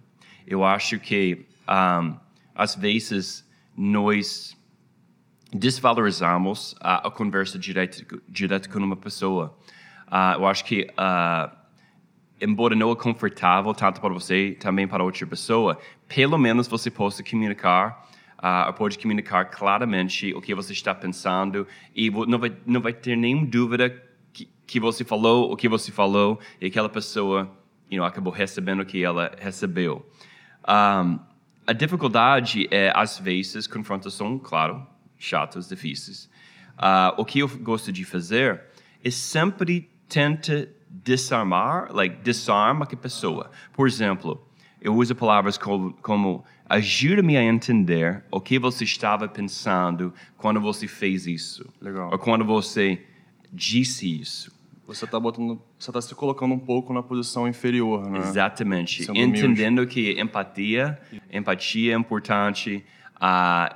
Eu 0.48 0.63
acho 0.63 0.98
que, 1.00 1.46
um, 1.70 2.16
às 2.56 2.74
vezes, 2.75 3.48
nós 3.78 4.58
desvalorizamos 5.54 6.75
a, 6.80 7.08
a 7.08 7.12
conversa 7.12 7.60
direto 7.60 8.70
com 8.70 8.80
uma 8.80 8.96
pessoa. 8.98 9.58
Ah, 10.08 10.36
eu 10.38 10.48
acho 10.48 10.66
que, 10.66 10.88
ah, 10.98 11.52
embora 12.44 12.76
não 12.76 12.92
é 12.92 12.96
confortável 12.96 13.74
tanto 13.74 14.02
para 14.02 14.14
você, 14.14 14.58
também 14.60 14.88
para 14.88 15.04
outra 15.04 15.26
pessoa, 15.26 15.80
pelo 16.08 16.38
menos 16.38 16.68
você 16.68 16.92
possa 16.92 17.24
comunicar, 17.24 18.08
ah, 18.38 18.74
pode 18.74 19.00
comunicar 19.00 19.46
claramente 19.46 20.34
o 20.34 20.42
que 20.42 20.54
você 20.54 20.74
está 20.74 20.94
pensando 20.94 21.66
e 21.96 22.10
não 22.10 22.38
vai, 22.38 22.54
não 22.66 22.82
vai 22.82 22.94
ter 22.94 23.16
nenhuma 23.16 23.48
dúvida 23.48 23.90
que, 24.34 24.50
que 24.68 24.80
você 24.80 25.06
falou, 25.06 25.52
o 25.52 25.56
que 25.56 25.70
você 25.70 25.92
falou, 25.92 26.40
e 26.60 26.66
aquela 26.66 26.90
pessoa 26.90 27.50
you 27.90 27.98
know, 27.98 28.06
acabou 28.06 28.34
recebendo 28.34 28.82
o 28.82 28.86
que 28.86 29.04
ela 29.04 29.32
recebeu. 29.40 30.06
Um, 30.68 31.20
a 31.66 31.72
dificuldade 31.72 32.68
é, 32.70 32.92
às 32.94 33.18
vezes, 33.20 33.68
confrontação, 33.68 34.38
claro, 34.38 34.86
chatas, 35.18 35.70
difíceis. 35.70 36.30
Ah, 36.78 37.14
o 37.18 37.24
que 37.24 37.40
eu 37.40 37.48
gosto 37.48 37.92
de 37.92 38.04
fazer 38.04 38.62
é 39.02 39.10
sempre 39.10 39.90
tenta 40.10 40.70
desarmar, 40.94 41.92
like, 41.92 42.18
desarma 42.24 42.86
a 42.86 42.96
pessoa. 42.96 43.50
Por 43.74 43.88
exemplo, 43.88 44.46
eu 44.80 44.96
uso 44.96 45.16
palavras 45.16 45.58
como, 45.58 45.94
como 46.02 46.44
ajuda-me 46.70 47.36
a 47.36 47.44
entender 47.44 48.24
o 48.32 48.40
que 48.40 48.60
você 48.60 48.84
estava 48.84 49.28
pensando 49.28 50.14
quando 50.38 50.62
você 50.62 50.88
fez 50.88 51.26
isso. 51.26 51.68
Legal. 51.82 52.10
Ou 52.12 52.20
quando 52.20 52.46
você 52.46 53.02
disse 53.52 54.22
isso. 54.22 54.54
Você 54.86 55.06
está 55.06 55.20
botando, 55.20 55.62
você 55.80 55.92
tá 55.92 56.02
se 56.02 56.14
colocando 56.14 56.54
um 56.54 56.60
pouco 56.60 56.94
na 56.94 57.02
posição 57.02 57.48
inferior, 57.48 58.08
né? 58.10 58.20
Exatamente. 58.20 59.06
Sendo 59.06 59.18
humilde. 59.18 59.40
Entendendo 59.40 59.88
que 59.88 60.20
empatia, 60.20 61.00
empatia 61.32 61.94
é 61.94 61.98
importante, 61.98 62.86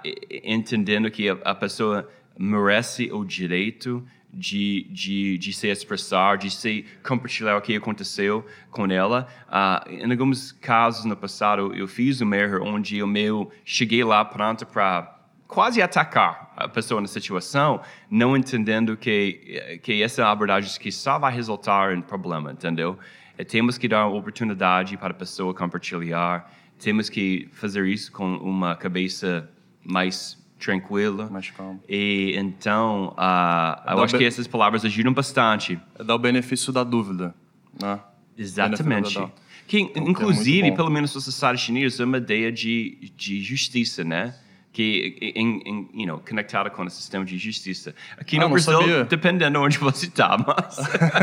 e- 0.04 0.42
entendendo 0.54 1.10
que 1.10 1.30
a, 1.30 1.34
a 1.46 1.56
pessoa 1.56 2.08
merece 2.38 3.10
o 3.12 3.24
direito 3.24 4.06
de, 4.38 4.88
de, 4.92 5.38
de 5.40 5.52
se 5.52 5.68
expressar, 5.68 6.38
de 6.38 6.52
se 6.52 6.86
compartilhar 7.04 7.58
o 7.58 7.62
que 7.62 7.76
aconteceu 7.76 8.46
com 8.70 8.86
ela. 8.86 9.28
Ah, 9.50 9.84
em 9.90 10.10
alguns 10.12 10.52
casos 10.52 11.06
no 11.06 11.18
passado, 11.18 11.74
eu 11.74 11.88
fiz 11.88 12.22
um 12.22 12.34
erro 12.34 12.64
onde 12.64 13.00
eu 13.00 13.08
meu 13.08 13.52
cheguei 13.66 14.04
lá 14.04 14.24
pronto 14.24 14.66
para 14.68 15.16
quase 15.48 15.82
atacar 15.82 16.54
a 16.56 16.68
pessoa 16.68 17.02
na 17.02 17.08
situação, 17.08 17.82
não 18.12 18.38
entendendo 18.38 18.96
que 18.96 19.80
que 19.82 20.04
essa 20.04 20.28
abordagem 20.28 20.80
que 20.80 20.92
só 20.92 21.18
vai 21.18 21.34
resultar 21.34 21.96
em 21.96 22.02
problema, 22.02 22.52
entendeu? 22.52 23.00
É, 23.38 23.44
temos 23.44 23.78
que 23.78 23.88
dar 23.88 24.08
oportunidade 24.08 24.98
para 24.98 25.12
a 25.12 25.18
pessoa 25.18 25.54
compartilhar, 25.54 26.52
temos 26.78 27.10
que 27.10 27.50
fazer 27.54 27.86
isso 27.88 28.12
com 28.12 28.36
uma 28.38 28.76
cabeça 28.76 29.50
mais 29.84 30.38
tranquila. 30.60 31.30
Mais 31.30 31.50
calma. 31.52 31.80
E 31.88 32.34
então, 32.38 33.14
ah, 33.18 33.84
eu 33.90 34.04
acho 34.04 34.18
que 34.18 34.24
essas 34.26 34.48
palavras 34.48 34.84
ajudam 34.86 35.14
bastante. 35.14 35.80
É 35.98 36.04
dar 36.04 36.16
o 36.16 36.20
benefício 36.20 36.72
da 36.74 36.84
dúvida, 36.84 37.34
né? 37.82 38.00
Exatamente. 38.38 39.20
Que, 39.68 39.78
é 39.78 40.00
muito 40.00 40.10
inclusive, 40.12 40.70
bom. 40.70 40.76
pelo 40.78 40.90
menos 40.90 41.14
na 41.14 41.20
sociedade 41.22 41.60
chinesa, 41.62 42.04
é 42.04 42.06
uma 42.06 42.18
ideia 42.18 42.52
de, 42.52 43.12
de 43.18 43.42
justiça, 43.44 44.04
né? 44.04 44.34
Que, 44.72 45.18
em, 45.36 45.62
em, 45.66 45.90
you 46.02 46.06
know, 46.08 46.20
conectada 46.20 46.70
com 46.70 46.84
o 46.84 46.90
sistema 46.90 47.26
de 47.26 47.36
justiça. 47.38 47.96
Aqui 48.18 48.38
Ah, 48.38 48.42
no 48.42 48.50
Brasil, 48.50 48.80
sabia. 48.80 49.04
dependendo 49.06 49.60
de 49.60 49.66
onde 49.66 49.78
você 49.80 50.06
está, 50.06 50.38
mas 50.46 50.78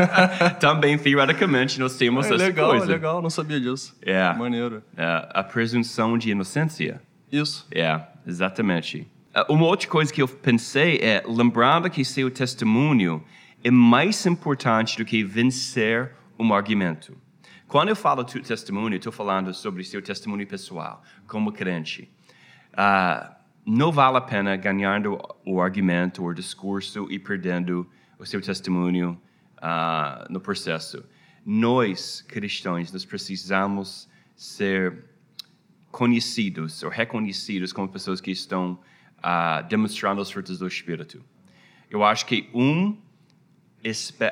também, 0.59 0.97
teoricamente, 0.97 1.79
nós 1.79 1.95
temos 1.95 2.25
É 2.25 2.35
essa 2.35 2.43
legal, 2.43 2.69
coisa. 2.71 2.85
legal, 2.85 3.21
não 3.21 3.29
sabia 3.29 3.59
disso. 3.59 3.95
É. 4.01 4.33
Maneiro. 4.33 4.83
É, 4.97 5.27
a 5.33 5.41
presunção 5.43 6.17
de 6.17 6.31
inocência. 6.31 7.01
Isso. 7.31 7.65
É, 7.71 7.99
exatamente. 8.27 9.07
Uh, 9.35 9.51
Uma 9.51 9.65
outra 9.65 9.89
coisa 9.89 10.13
que 10.13 10.21
eu 10.21 10.27
pensei 10.29 10.97
é 11.01 11.21
lembrando 11.27 11.89
que 11.89 12.05
seu 12.05 12.31
testemunho 12.31 13.21
é 13.61 13.69
mais 13.69 14.25
importante 14.25 14.97
do 14.97 15.03
que 15.03 15.25
vencer 15.25 16.15
um 16.39 16.53
argumento. 16.53 17.17
Quando 17.67 17.89
eu 17.89 17.97
falo 17.97 18.23
tu 18.23 18.39
testemunho, 18.39 18.95
estou 18.95 19.11
falando 19.11 19.53
sobre 19.53 19.83
seu 19.83 20.01
testemunho 20.01 20.47
pessoal, 20.47 21.03
como 21.27 21.51
crente. 21.51 22.09
Ah, 22.71 23.35
não 23.65 23.91
vale 23.91 24.17
a 24.17 24.21
pena 24.21 24.55
ganhando 24.55 25.19
o 25.45 25.59
argumento 25.59 26.23
ou 26.23 26.33
discurso 26.33 27.05
e 27.09 27.19
perdendo 27.19 27.85
o 28.17 28.25
seu 28.25 28.39
testemunho 28.39 29.19
ah, 29.57 30.25
no 30.29 30.39
processo. 30.39 31.03
Nós, 31.45 32.21
cristãos, 32.21 32.89
nós 32.93 33.03
precisamos 33.03 34.07
ser 34.33 35.03
conhecidos 35.91 36.83
ou 36.83 36.89
reconhecidos 36.89 37.73
como 37.73 37.89
pessoas 37.89 38.21
que 38.21 38.31
estão 38.31 38.79
ah, 39.27 39.63
demonstrando 39.63 40.21
os 40.21 40.29
frutos 40.29 40.59
do 40.59 40.67
Espírito. 40.67 41.19
Eu 41.89 42.03
acho 42.03 42.27
que 42.27 42.47
um 42.53 42.95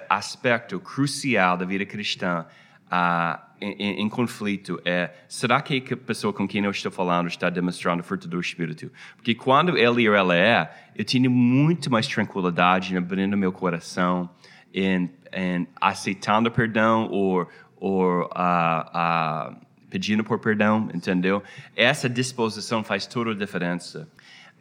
aspecto 0.07 0.79
crucial 0.79 1.57
da 1.57 1.65
vida 1.65 1.83
cristã 1.83 2.45
ah, 2.91 3.41
em, 3.59 4.03
em- 4.03 4.09
conflito 4.09 4.79
é 4.85 5.09
será 5.27 5.63
que 5.63 5.83
a 5.91 5.97
pessoa 5.97 6.31
com 6.31 6.47
quem 6.47 6.63
eu 6.63 6.69
estou 6.69 6.91
falando 6.91 7.27
está 7.27 7.50
demonstrando 7.50 8.03
fruto 8.03 8.27
do 8.27 8.39
Espírito? 8.39 8.91
Porque 9.15 9.33
quando 9.33 9.75
ele 9.75 10.07
ou 10.07 10.13
ela 10.15 10.35
é, 10.35 10.71
eu 10.95 11.03
tenho 11.03 11.31
muito 11.31 11.89
mais 11.89 12.07
tranquilidade 12.07 12.93
em 12.93 12.97
abrindo 12.97 13.35
meu 13.35 13.51
coração, 13.51 14.29
em, 14.71 15.09
em 15.31 15.67
aceitando 15.81 16.51
perdão 16.51 17.09
ou, 17.09 17.50
ou 17.77 18.29
ah, 18.35 18.91
ah, 18.93 19.57
pedindo 19.89 20.23
por 20.23 20.38
perdão, 20.38 20.88
entendeu? 20.93 21.41
Essa 21.75 22.07
disposição 22.07 22.83
faz 22.83 23.07
toda 23.07 23.31
a 23.31 23.35
diferença. 23.35 24.07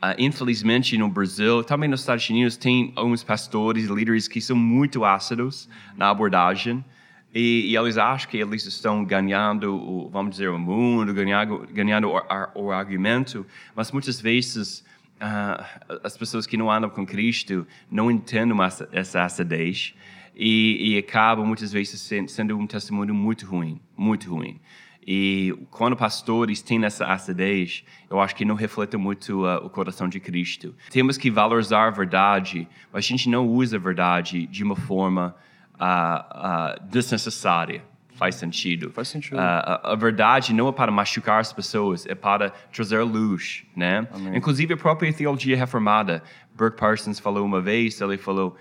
Ah, 0.05 0.17
infelizmente, 0.19 0.99
no 0.99 1.09
Brasil, 1.09 1.63
também 1.63 1.89
nos 1.89 2.01
Estados 2.01 2.29
Unidos, 2.29 2.57
tem 2.57 2.93
alguns 2.97 3.23
pastores 3.23 3.87
líderes 3.87 4.27
que 4.27 4.41
são 4.41 4.57
muito 4.57 5.05
ácidos 5.05 5.69
na 5.97 6.11
abordagem. 6.11 6.85
E, 7.33 7.71
e 7.71 7.77
eles 7.77 7.97
acham 7.97 8.29
que 8.29 8.37
eles 8.37 8.67
estão 8.67 9.05
ganhando, 9.05 9.73
o, 9.73 10.11
vamos 10.11 10.33
dizer, 10.33 10.51
o 10.51 10.59
mundo, 10.59 11.15
ganhando, 11.15 11.69
ganhando 11.73 12.09
o, 12.09 12.21
o 12.65 12.73
argumento, 12.73 13.47
mas 13.77 13.93
muitas 13.93 14.21
vezes 14.21 14.85
ah, 15.21 15.65
as 16.03 16.17
pessoas 16.17 16.49
que 16.49 16.57
não 16.57 16.69
andam 16.69 16.91
com 16.91 17.07
Cristo 17.07 17.65
não 17.89 18.11
entendem 18.11 18.61
essa, 18.61 18.89
essa 18.91 19.23
acidez 19.23 19.95
e, 20.35 20.95
e 20.95 20.99
acabam 20.99 21.47
muitas 21.47 21.73
vezes 21.73 22.01
sen- 22.01 22.27
sendo 22.27 22.59
um 22.59 22.67
testemunho 22.67 23.15
muito 23.15 23.47
ruim, 23.47 23.81
muito 23.97 24.29
ruim. 24.35 24.61
E 25.07 25.53
quando 25.71 25.97
pastores 25.97 26.63
têm 26.63 26.85
essa 26.85 27.07
acidez, 27.07 27.85
eu 28.09 28.21
acho 28.21 28.37
que 28.37 28.45
não 28.45 28.55
reflete 28.55 28.97
muito 28.97 29.45
ah, 29.45 29.59
o 29.59 29.69
coração 29.69 30.09
de 30.09 30.21
Cristo. 30.21 30.75
Temos 30.91 31.19
que 31.19 31.31
valorizar 31.31 31.89
a 31.89 31.91
verdade, 31.91 32.69
mas 32.93 33.05
a 33.05 33.09
gente 33.09 33.29
não 33.29 33.47
usa 33.47 33.77
a 33.77 33.81
verdade 33.81 34.47
de 34.47 34.63
uma 34.63 34.77
forma 34.77 35.35
ah, 35.79 36.27
ah, 36.31 36.79
desnecessária, 36.89 37.83
faz 38.15 38.37
sentido. 38.37 38.93
Faz 38.93 39.09
sentido. 39.09 39.39
A, 39.41 39.93
a 39.93 39.97
verdade 39.97 40.55
não 40.55 40.69
é 40.69 40.73
para 40.73 40.93
machucar 40.93 41.41
as 41.41 41.53
pessoas, 41.53 42.07
é 42.07 42.15
para 42.15 42.51
trazer 42.73 43.03
luz, 43.03 43.65
né? 43.75 44.07
Inclusive 44.33 44.75
a 44.75 44.77
própria 44.77 45.13
teologia 45.13 45.57
reformada, 45.57 46.23
Burke 46.55 46.79
Parsons 46.79 47.19
falou 47.19 47.45
uma 47.45 47.61
vez, 47.61 48.01
ele 48.01 48.17
falou, 48.17 48.57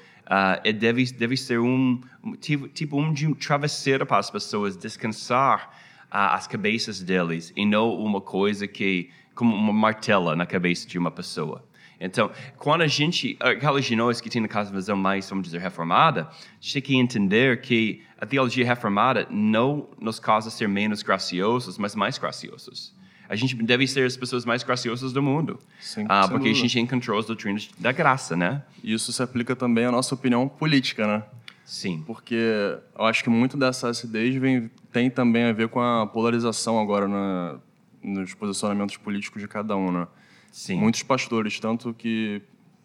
é 0.64 0.74
deve 0.74 1.12
deve 1.12 1.38
ser 1.38 1.60
um 1.60 2.02
tipo, 2.40 2.68
tipo 2.68 3.00
um 3.00 3.14
de 3.14 3.28
um 3.28 3.34
travesseiro 3.36 4.06
para 4.06 4.18
as 4.18 4.32
pessoas 4.32 4.76
descansar 4.76 5.70
as 6.12 6.46
cabeças 6.46 7.01
deles 7.01 7.53
e 7.56 7.65
não 7.65 7.96
uma 7.96 8.20
coisa 8.20 8.68
que 8.68 9.10
como 9.34 9.56
uma 9.56 9.74
martela 9.74 10.36
na 10.36 10.46
cabeça 10.46 10.88
de 10.88 11.00
uma 11.00 11.10
pessoa. 11.10 11.63
Então, 12.00 12.32
quando 12.58 12.82
a 12.82 12.88
gente, 12.88 13.38
aquelas 13.39 13.86
de 13.86 13.96
nós 13.96 14.20
que 14.20 14.30
têm 14.30 14.44
a 14.44 14.48
casa 14.48 14.72
visão 14.72 14.98
mais, 14.98 15.30
vamos 15.30 15.46
dizer, 15.46 15.60
reformada, 15.60 16.24
a 16.32 16.34
gente 16.60 16.74
tem 16.74 16.82
que 16.82 16.96
entender 16.96 17.62
que 17.62 18.01
a 18.20 18.25
teologia 18.25 18.65
reformada 18.65 19.27
não 19.30 19.88
nos 20.00 20.20
causa 20.20 20.50
ser 20.50 20.68
menos 20.68 21.03
graciosos, 21.03 21.77
mas 21.77 21.96
mais 21.96 22.18
graciosos. 22.18 22.94
A 23.30 23.36
gente 23.36 23.56
deve 23.56 23.88
ser 23.88 24.06
as 24.06 24.18
pessoas 24.18 24.44
mais 24.44 24.62
graciosas 24.62 25.13
do 25.13 25.22
mundo. 25.22 25.58
Sim, 25.80 26.06
Ah, 26.10 26.27
porque 26.27 26.50
a 26.50 26.53
gente 26.53 26.77
encontrou 26.80 27.18
as 27.18 27.27
doutrinas 27.27 27.70
da 27.80 27.91
graça, 27.94 28.36
né? 28.36 28.63
E 28.84 28.94
Isso 28.94 29.13
se 29.13 29.24
aplica 29.24 29.56
também 29.56 29.86
à 29.86 29.91
nossa 29.91 30.13
opinião 30.13 30.50
política, 30.50 31.08
né? 31.08 31.24
Sim. 31.72 32.04
Porque 32.06 32.36
eu 32.36 33.06
acho 33.06 33.24
que 33.24 33.30
muito 33.30 33.56
dessa 33.56 33.88
acidez 33.88 34.36
vem, 34.36 34.70
tem 34.92 35.10
também 35.10 35.46
a 35.46 35.54
ver 35.54 35.70
com 35.70 35.80
a 35.80 36.06
polarização 36.06 36.78
agora 36.78 37.08
na, 37.08 37.60
nos 38.04 38.34
posicionamentos 38.34 38.98
políticos 38.98 39.42
de 39.42 39.48
cada 39.48 39.78
um, 39.78 39.90
né? 39.90 40.06
Sim. 40.51 40.75
Muitos 40.75 41.01
pastores, 41.01 41.58
tanto 41.62 41.94
que, 41.94 42.42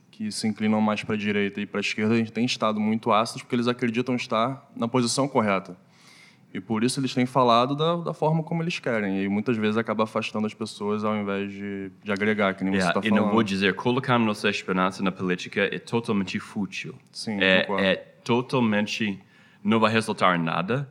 que 0.09 0.31
se 0.31 0.47
inclinam 0.47 0.81
mais 0.81 1.03
para 1.03 1.17
a 1.17 1.19
direita 1.19 1.61
e 1.61 1.67
para 1.67 1.81
a 1.81 1.83
esquerda, 1.83 2.25
têm 2.31 2.45
estado 2.45 2.79
muito 2.79 3.11
ácidos 3.11 3.43
porque 3.43 3.57
eles 3.57 3.67
acreditam 3.67 4.15
estar 4.15 4.71
na 4.77 4.87
posição 4.87 5.27
correta. 5.27 5.77
E 6.55 6.61
por 6.61 6.83
isso 6.83 7.01
eles 7.01 7.13
têm 7.13 7.27
falado 7.27 7.77
da, 7.77 7.97
da 7.97 8.15
forma 8.15 8.43
como 8.43 8.63
eles 8.63 8.79
querem. 8.79 9.23
E 9.23 9.29
muitas 9.29 9.57
vezes 9.57 9.77
acaba 9.77 10.05
afastando 10.05 10.47
as 10.47 10.55
pessoas 10.55 11.05
ao 11.05 11.15
invés 11.15 11.53
de, 11.53 11.91
de 12.03 12.13
agregar, 12.13 12.55
que 12.55 12.65
nem 12.65 12.73
você 12.73 12.79
Yeah, 12.79 12.99
está 12.99 13.07
e 13.07 13.11
falando. 13.11 13.27
não 13.27 13.33
vou 13.33 13.43
dizer, 13.43 13.75
colocar 13.75 14.19
nossa 14.19 14.49
esperança 14.49 15.03
na 15.03 15.13
política 15.13 15.63
é 15.63 15.79
totalmente 15.79 16.39
fútil. 16.39 16.95
Sim, 17.13 17.39
é, 17.41 17.67
é 17.79 17.97
totalmente 18.25 19.21
não 19.63 19.81
vai 19.81 19.93
resultar 19.93 20.39
em 20.39 20.43
nada. 20.43 20.89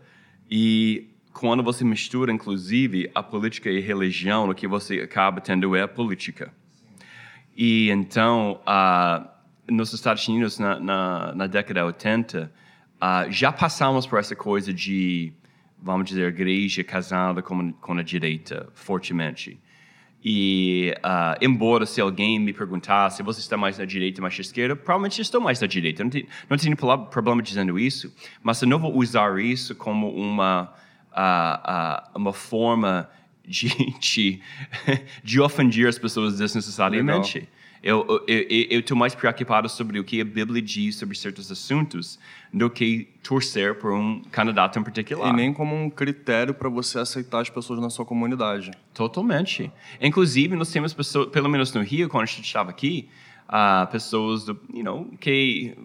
E 0.52 1.08
quando 1.34 1.64
você 1.64 1.84
mistura, 1.84 2.32
inclusive, 2.32 3.10
a 3.16 3.24
política 3.24 3.70
e 3.70 3.78
a 3.78 3.82
religião, 3.82 4.50
o 4.50 4.54
que 4.54 4.68
você 4.68 5.00
acaba 5.00 5.42
tendo 5.42 5.76
é 5.76 5.82
a 5.82 5.88
política. 5.88 6.54
E 7.56 7.90
então, 7.90 8.60
ah, 8.66 9.30
nos 9.70 9.94
Estados 9.94 10.28
Unidos, 10.28 10.60
na, 10.60 10.80
na, 10.80 11.34
na 11.36 11.48
década 11.48 11.80
de 11.80 11.86
80, 11.86 12.52
ah, 13.00 13.26
já 13.30 13.52
passamos 13.52 14.06
por 14.06 14.20
essa 14.20 14.36
coisa 14.36 14.74
de, 14.74 15.34
vamos 15.86 16.10
dizer, 16.10 16.27
igreja 16.27 16.84
casada 16.84 17.44
com, 17.44 17.72
com 17.74 17.94
a 17.94 18.01
direita, 18.01 18.68
fortemente. 18.74 19.60
E, 20.27 20.92
ah, 21.04 21.38
embora 21.39 21.86
se 21.86 22.01
alguém 22.01 22.39
me 22.39 22.51
perguntasse 22.51 23.18
se 23.18 23.24
você 23.24 23.39
está 23.39 23.56
mais 23.56 23.77
na 23.77 23.86
direita 23.86 24.20
mais 24.24 24.36
na 24.36 24.42
esquerda, 24.42 24.75
provavelmente 24.75 25.22
estou 25.22 25.39
mais 25.39 25.62
na 25.62 25.68
direita. 25.68 26.04
Não, 26.04 26.10
tem, 26.10 26.27
não 26.50 26.58
tenho 26.58 26.75
pro- 26.75 27.06
problema 27.06 27.44
dizendo 27.44 27.77
isso, 27.77 28.12
mas 28.42 28.60
eu 28.60 28.68
não 28.68 28.80
vou 28.80 28.98
usar 28.98 29.39
isso 29.39 29.75
como 29.75 30.10
uma, 30.10 30.74
ah, 31.13 31.62
ah, 31.63 32.12
uma 32.15 32.34
forma 32.34 33.08
de, 33.48 33.70
de, 34.01 34.42
de 35.24 35.39
ofender 35.39 35.88
as 35.88 36.00
pessoas 36.00 36.39
desnecessariamente. 36.39 37.48
Eu 37.86 38.04
eu 38.27 38.80
estou 38.80 38.98
mais 38.98 39.13
preocupado 39.13 39.70
sobre 39.70 40.00
o 40.00 40.04
que 40.04 40.20
a 40.20 40.25
Bíblia 40.25 40.60
diz 40.60 40.96
sobre 40.96 41.15
certos 41.15 41.51
assuntos 41.51 42.18
do 42.51 42.68
que 42.68 43.08
torcer 43.22 43.75
por 43.75 43.94
um 43.94 44.24
candidato 44.32 44.80
em 44.80 44.84
particular. 44.84 45.30
E 45.30 45.34
nem 45.34 45.54
como 45.54 45.75
um 45.75 45.88
critério 45.88 46.56
para 46.56 46.68
você 46.68 46.98
aceitar 46.98 47.42
as 47.42 47.50
pessoas 47.51 47.80
na 47.80 47.92
sua 47.92 48.04
comunidade. 48.04 48.72
Totalmente. 48.92 49.72
Inclusive, 50.01 50.56
nós 50.56 50.72
temos 50.72 50.96
pessoas, 50.96 51.30
pelo 51.30 51.48
menos 51.48 51.72
no 51.74 51.84
Rio, 51.84 52.10
quando 52.10 52.24
a 52.24 52.25
gente 52.25 52.42
estava 52.46 52.72
aqui, 52.72 53.08
ah, 53.48 53.88
pessoas 53.92 54.46
do, 54.46 54.60
you 54.74 54.84
know, 54.84 55.06
que 55.20 55.77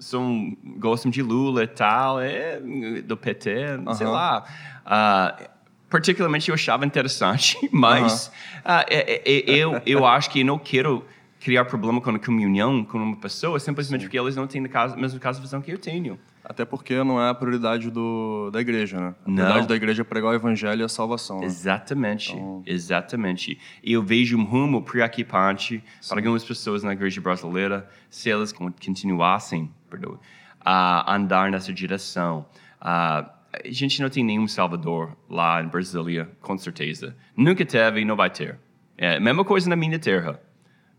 são, 0.00 0.56
gostam 0.78 1.08
de 1.08 1.22
Lula 1.22 1.62
e 1.62 1.68
tal, 1.68 2.20
é, 2.20 2.58
do 3.04 3.16
PT, 3.16 3.54
sei 3.96 4.06
Aham. 4.06 4.10
lá. 4.12 4.44
Ah, 4.84 5.50
particularmente 5.88 6.48
eu 6.48 6.54
achava 6.56 6.84
interessante, 6.84 7.56
mas 7.70 8.32
é- 8.64 9.22
é- 9.22 9.22
é- 9.24 9.50
eu, 9.56 9.80
eu 9.86 10.04
acho 10.04 10.30
que 10.30 10.42
não 10.42 10.58
quero 10.58 11.04
criar 11.44 11.66
problema 11.66 12.00
com 12.00 12.08
a 12.10 12.18
comunhão 12.18 12.82
com 12.82 12.96
uma 12.98 13.16
pessoa 13.16 13.60
simplesmente 13.60 14.00
porque 14.02 14.18
eles 14.18 14.34
não 14.34 14.46
têm 14.46 14.64
a 14.72 14.82
a 14.84 14.96
mesma 14.96 15.18
casa 15.20 15.40
visão 15.40 15.60
que 15.60 15.70
eu 15.70 15.78
tenho. 15.78 16.18
Até 16.42 16.64
porque 16.64 16.94
não 17.04 17.20
é 17.20 17.28
a 17.30 17.34
prioridade 17.34 17.90
do, 17.90 18.50
da 18.50 18.60
igreja, 18.60 18.98
né? 19.00 19.14
A 19.24 19.28
Não. 19.28 19.34
prioridade 19.36 19.66
da 19.68 19.76
igreja 19.76 20.02
é 20.02 20.04
pregar 20.04 20.30
o 20.32 20.34
evangelho 20.34 20.80
e 20.80 20.84
a 20.84 20.88
salvação. 20.88 21.40
né? 21.40 21.46
Exatamente, 21.46 22.34
exatamente. 22.66 23.58
E 23.82 23.92
eu 23.92 24.02
vejo 24.02 24.36
um 24.38 24.44
rumo 24.44 24.82
preocupante 24.82 25.82
para 26.08 26.18
algumas 26.18 26.44
pessoas 26.44 26.82
na 26.82 26.92
igreja 26.92 27.20
brasileira 27.20 27.88
se 28.10 28.30
elas 28.30 28.52
con- 28.52 28.72
continuassem 28.84 29.70
perdão, 29.90 30.18
a 30.60 31.14
andar 31.14 31.50
nessa 31.50 31.72
direção. 31.72 32.46
Ah, 32.80 33.30
a 33.64 33.70
gente 33.70 34.00
não 34.02 34.08
tem 34.10 34.24
nenhum 34.24 34.46
Salvador 34.48 35.16
lá 35.30 35.62
em 35.62 35.68
Brasília, 35.68 36.30
com 36.40 36.56
certeza. 36.58 37.14
Nunca 37.36 37.64
teve 37.64 38.00
e 38.00 38.04
não 38.04 38.16
vai 38.16 38.28
ter. 38.30 38.58
É 38.98 39.16
a 39.16 39.20
mesma 39.20 39.44
coisa 39.44 39.68
na 39.68 39.76
minha 39.76 39.98
terra. 39.98 40.40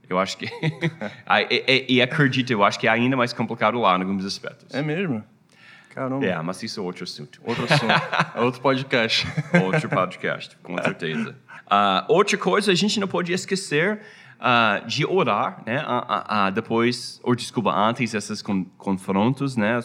Eu 0.10 0.20
acho 0.20 0.38
que. 0.38 0.46
E, 1.50 1.96
e- 1.96 2.02
acredito, 2.02 2.52
eu 2.52 2.64
acho 2.64 2.80
que 2.80 2.88
é 2.88 2.92
ainda 2.92 3.18
mais 3.18 3.34
complicado 3.34 3.80
lá 3.80 3.98
em 3.98 4.02
alguns 4.02 4.26
aspectos. 4.26 4.74
É 4.74 4.82
mesmo? 4.82 5.24
Caramba. 5.90 6.26
É, 6.26 6.40
mas 6.42 6.62
isso 6.62 6.80
é 6.80 6.84
outro 6.84 7.04
assunto. 7.04 7.42
Outro 7.44 7.64
assunto. 7.64 7.94
outro 8.44 8.62
podcast. 8.62 9.26
Outro 9.64 9.90
podcast, 9.90 10.58
com 10.58 10.78
certeza. 10.82 11.36
Ah, 11.68 12.06
outra 12.10 12.38
coisa, 12.38 12.72
a 12.72 12.76
gente 12.76 13.00
não 13.00 13.08
pode 13.08 13.32
esquecer 13.32 14.02
ah, 14.40 14.82
de 14.86 15.06
orar, 15.06 15.64
né? 15.66 15.82
Ah, 15.86 16.50
depois, 16.54 17.20
ou 17.24 17.34
desculpa, 17.34 17.72
antes 17.72 18.12
desses 18.12 18.42
con 18.42 18.66
confrontos, 18.78 19.56
né? 19.56 19.80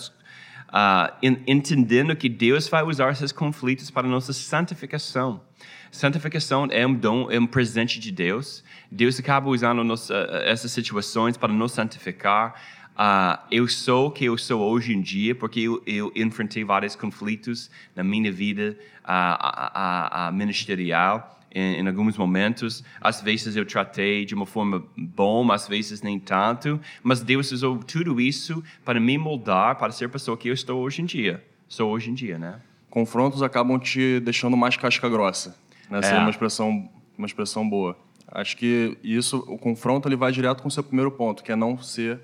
Entendendo 1.46 2.14
que 2.16 2.28
Deus 2.28 2.68
vai 2.68 2.82
usar 2.82 3.12
esses 3.12 3.32
conflitos 3.32 3.90
para 3.90 4.06
nossa 4.06 4.32
santificação. 4.32 5.40
Santificação 5.90 6.68
é 6.70 6.86
um 6.86 6.94
dom, 6.94 7.30
é 7.30 7.38
um 7.38 7.46
presente 7.46 7.98
de 7.98 8.12
Deus. 8.12 8.62
Deus 8.90 9.18
acaba 9.18 9.48
usando 9.48 9.82
nossa, 9.82 10.14
essas 10.44 10.70
situações 10.70 11.36
para 11.36 11.52
nos 11.52 11.72
santificar. 11.72 12.54
Ah, 12.96 13.44
eu 13.50 13.66
sou 13.66 14.08
o 14.08 14.10
que 14.10 14.24
eu 14.24 14.38
sou 14.38 14.60
hoje 14.60 14.92
em 14.92 15.00
dia 15.00 15.34
porque 15.34 15.60
eu, 15.60 15.82
eu 15.86 16.12
enfrentei 16.14 16.62
vários 16.62 16.94
conflitos 16.94 17.70
na 17.96 18.04
minha 18.04 18.30
vida 18.30 18.76
ah, 19.04 20.26
ah, 20.26 20.32
ministerial 20.32 21.40
em, 21.52 21.80
em 21.80 21.88
alguns 21.88 22.16
momentos. 22.16 22.84
Às 23.00 23.20
vezes 23.20 23.56
eu 23.56 23.66
tratei 23.66 24.24
de 24.24 24.34
uma 24.34 24.46
forma 24.46 24.84
boa, 24.96 25.54
às 25.54 25.66
vezes 25.66 26.02
nem 26.02 26.20
tanto. 26.20 26.80
Mas 27.02 27.20
Deus 27.20 27.50
usou 27.50 27.78
tudo 27.78 28.20
isso 28.20 28.62
para 28.84 29.00
me 29.00 29.18
moldar 29.18 29.76
para 29.76 29.90
ser 29.90 30.04
a 30.04 30.08
pessoa 30.08 30.36
que 30.36 30.48
eu 30.48 30.54
estou 30.54 30.80
hoje 30.80 31.02
em 31.02 31.04
dia. 31.04 31.44
Sou 31.68 31.90
hoje 31.90 32.10
em 32.10 32.14
dia, 32.14 32.38
né? 32.38 32.60
Confrontos 32.88 33.42
acabam 33.42 33.78
te 33.78 34.20
deixando 34.20 34.56
mais 34.56 34.76
casca 34.76 35.08
grossa. 35.08 35.56
Né? 35.90 35.98
Essa 35.98 36.14
É. 36.14 36.18
uma 36.18 36.30
expressão, 36.30 36.88
uma 37.18 37.26
expressão 37.26 37.68
boa. 37.68 37.96
Acho 38.28 38.56
que 38.56 38.96
isso, 39.02 39.38
o 39.48 39.58
confronto, 39.58 40.08
ele 40.08 40.16
vai 40.16 40.30
direto 40.30 40.62
com 40.62 40.68
o 40.68 40.70
seu 40.70 40.84
primeiro 40.84 41.10
ponto, 41.10 41.42
que 41.42 41.50
é 41.50 41.56
não 41.56 41.76
ser... 41.82 42.20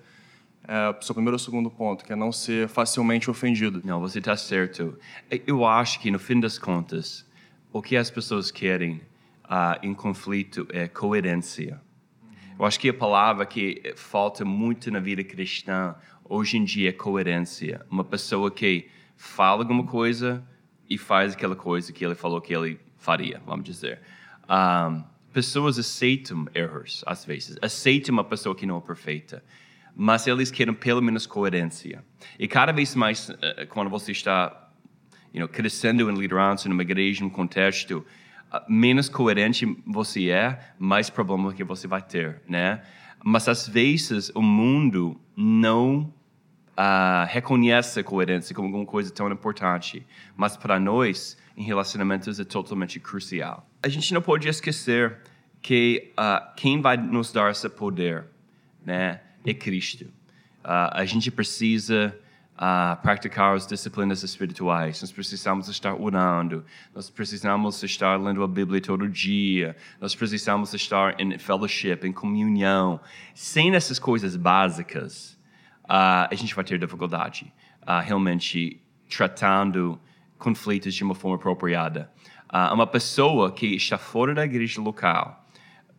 É, 0.68 0.96
seu 1.00 1.14
primeiro 1.14 1.34
ou 1.34 1.38
segundo 1.38 1.70
ponto, 1.70 2.04
que 2.04 2.12
é 2.12 2.16
não 2.16 2.32
ser 2.32 2.68
facilmente 2.68 3.30
ofendido. 3.30 3.80
Não, 3.84 4.00
você 4.00 4.18
está 4.18 4.36
certo. 4.36 4.98
Eu 5.46 5.64
acho 5.64 6.00
que, 6.00 6.10
no 6.10 6.18
fim 6.18 6.40
das 6.40 6.58
contas, 6.58 7.24
o 7.72 7.80
que 7.80 7.96
as 7.96 8.10
pessoas 8.10 8.50
querem 8.50 9.00
ah, 9.44 9.78
em 9.80 9.94
conflito 9.94 10.66
é 10.70 10.88
coerência. 10.88 11.80
Eu 12.58 12.64
acho 12.64 12.80
que 12.80 12.88
a 12.88 12.94
palavra 12.94 13.46
que 13.46 13.94
falta 13.96 14.44
muito 14.44 14.90
na 14.90 14.98
vida 14.98 15.22
cristã 15.22 15.94
hoje 16.24 16.56
em 16.56 16.64
dia 16.64 16.88
é 16.88 16.92
coerência. 16.92 17.86
Uma 17.88 18.02
pessoa 18.02 18.50
que 18.50 18.88
fala 19.16 19.62
alguma 19.62 19.84
coisa 19.84 20.42
e 20.88 20.98
faz 20.98 21.34
aquela 21.34 21.54
coisa 21.54 21.92
que 21.92 22.04
ele 22.04 22.14
falou 22.14 22.40
que 22.40 22.54
ele 22.54 22.80
faria, 22.98 23.40
vamos 23.46 23.64
dizer. 23.64 24.00
Ah, 24.48 25.04
pessoas 25.32 25.78
aceitam 25.78 26.46
erros, 26.54 27.02
às 27.06 27.24
vezes. 27.24 27.56
Aceitam 27.60 28.12
uma 28.12 28.24
pessoa 28.24 28.54
que 28.54 28.66
não 28.66 28.78
é 28.78 28.80
perfeita. 28.80 29.44
Mas 29.94 30.26
eles 30.26 30.50
querem 30.50 30.74
pelo 30.74 31.02
menos 31.02 31.26
coerência. 31.26 32.04
E 32.38 32.46
cada 32.46 32.72
vez 32.72 32.94
mais, 32.94 33.30
eh, 33.40 33.66
quando 33.66 33.88
você 33.88 34.12
está 34.12 34.70
you 35.32 35.40
know, 35.40 35.48
crescendo 35.48 36.08
em 36.10 36.14
liderança 36.14 36.68
numa 36.68 36.82
igreja, 36.82 37.22
num 37.22 37.30
contexto, 37.30 38.04
ah, 38.50 38.64
menos 38.68 39.08
coerente 39.08 39.66
você 39.86 40.30
é, 40.30 40.72
mais 40.78 41.10
problema 41.10 41.52
que 41.52 41.64
você 41.64 41.86
vai 41.86 42.02
ter, 42.02 42.42
né? 42.48 42.82
Mas 43.24 43.48
às 43.48 43.68
vezes 43.68 44.30
o 44.34 44.42
mundo 44.42 45.20
não 45.36 46.12
ah, 46.76 47.26
reconhece 47.28 48.00
a 48.00 48.04
coerência 48.04 48.54
como 48.54 48.68
alguma 48.68 48.84
coisa 48.84 49.12
tão 49.12 49.30
importante, 49.30 50.06
mas 50.36 50.56
para 50.56 50.78
nós, 50.78 51.36
em 51.56 51.62
relacionamentos, 51.62 52.38
é 52.38 52.44
totalmente 52.44 53.00
crucial. 53.00 53.68
A 53.82 53.88
gente 53.88 54.12
não 54.12 54.20
pode 54.20 54.48
esquecer 54.48 55.18
que 55.62 56.12
ah, 56.16 56.52
quem 56.56 56.80
vai 56.80 56.96
nos 56.96 57.32
dar 57.32 57.50
esse 57.50 57.68
poder, 57.68 58.26
né, 58.84 59.20
é 59.44 59.54
Cristo. 59.54 60.06
Ah, 60.62 61.00
a 61.00 61.04
gente 61.04 61.30
precisa 61.30 62.16
a 62.58 62.96
praticar 63.02 63.54
as 63.54 63.66
disciplinas 63.66 64.22
espirituais. 64.22 65.00
Nós 65.02 65.12
precisamos 65.12 65.68
estar 65.68 65.94
orando. 65.94 66.64
Nós 66.94 67.10
precisamos 67.10 67.82
estar 67.82 68.18
lendo 68.18 68.42
a 68.42 68.48
Bíblia 68.48 68.80
todo 68.80 69.06
dia. 69.08 69.76
Nós 70.00 70.14
precisamos 70.14 70.72
estar 70.72 71.20
em 71.20 71.38
fellowship, 71.38 71.98
em 72.04 72.12
comunhão. 72.12 72.98
Sem 73.34 73.74
essas 73.74 73.98
coisas 73.98 74.36
básicas, 74.36 75.32
uh, 75.32 75.35
a 75.88 76.34
gente 76.34 76.54
vai 76.54 76.64
ter 76.64 76.78
dificuldade 76.78 77.52
uh, 77.82 78.00
realmente 78.02 78.80
tratando 79.08 79.98
conflitos 80.38 80.94
de 80.94 81.04
uma 81.04 81.14
forma 81.14 81.36
apropriada. 81.36 82.10
Uh, 82.52 82.74
uma 82.74 82.86
pessoa 82.86 83.52
que 83.52 83.66
está 83.74 83.98
fora 83.98 84.34
da 84.34 84.44
igreja 84.44 84.80
local 84.80 85.44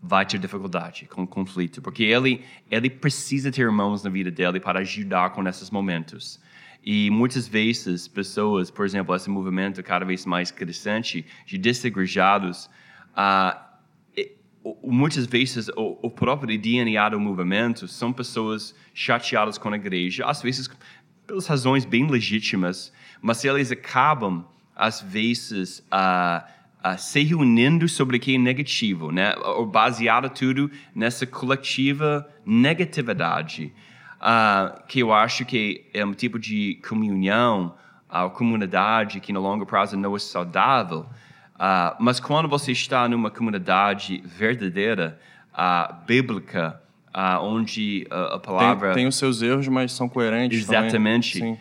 vai 0.01 0.25
ter 0.25 0.37
dificuldade 0.37 1.05
com 1.05 1.25
conflito, 1.25 1.81
porque 1.81 2.03
ele 2.03 2.43
ele 2.69 2.89
precisa 2.89 3.51
ter 3.51 3.61
irmãos 3.61 4.03
na 4.03 4.09
vida 4.09 4.29
dele 4.29 4.59
para 4.59 4.79
ajudar 4.79 5.31
com 5.31 5.47
esses 5.47 5.69
momentos. 5.69 6.39
E 6.83 7.09
muitas 7.09 7.47
vezes 7.47 8.07
pessoas, 8.07 8.71
por 8.71 8.85
exemplo, 8.85 9.13
esse 9.13 9.29
movimento 9.29 9.83
cada 9.83 10.05
vez 10.05 10.25
mais 10.25 10.51
crescente 10.51 11.25
de 11.45 11.57
desigrejados, 11.57 12.69
uh, 13.11 13.66
muitas 14.83 15.25
vezes 15.25 15.69
o, 15.69 15.97
o, 16.01 16.09
próprio 16.09 16.57
DNA 16.57 17.09
do 17.09 17.19
movimento 17.19 17.87
são 17.87 18.11
pessoas 18.11 18.75
chateadas 18.93 19.57
com 19.57 19.69
a 19.69 19.75
igreja, 19.75 20.25
às 20.25 20.41
vezes 20.41 20.69
pelas 21.25 21.47
razões 21.47 21.85
bem 21.85 22.07
legítimas, 22.07 22.91
mas 23.21 23.43
eles 23.43 23.71
acabam 23.71 24.45
às 24.75 25.01
vezes 25.01 25.79
uh, 25.91 26.43
uh, 26.87 26.97
se 26.97 27.23
reunindo 27.23 27.87
sobre 27.89 28.17
o 28.17 28.19
que 28.19 28.35
é 28.35 28.37
negativo, 28.37 29.11
né? 29.11 29.35
Ou 29.37 29.65
baseado 29.65 30.29
tudo 30.29 30.71
nessa 30.95 31.25
coletiva 31.25 32.27
negatividade, 32.45 33.73
uh, 34.21 34.81
que 34.87 34.99
eu 34.99 35.11
acho 35.11 35.45
que 35.45 35.85
é 35.93 36.05
um 36.05 36.13
tipo 36.13 36.39
de 36.39 36.79
comunhão, 36.87 37.75
a 38.09 38.29
comunidade 38.29 39.19
que 39.19 39.33
no 39.33 39.41
longo 39.41 39.65
prazo 39.65 39.97
não 39.97 40.15
é 40.15 40.19
saudável. 40.19 41.05
Uh, 41.57 41.95
mas 41.99 42.19
quando 42.19 42.47
você 42.47 42.71
está 42.71 43.09
numa 43.09 43.31
comunidade 43.31 44.21
verdadeira, 44.23 45.19
uh, 45.53 46.05
bíblica, 46.05 46.79
uh, 47.07 47.43
onde 47.43 48.07
a 48.11 48.37
palavra 48.37 48.89
tem, 48.89 49.01
tem, 49.01 49.07
os 49.07 49.15
seus 49.15 49.41
erros, 49.41 49.67
mas 49.67 49.91
são 49.91 50.07
coerentes. 50.07 50.59
Exatamente. 50.59 51.59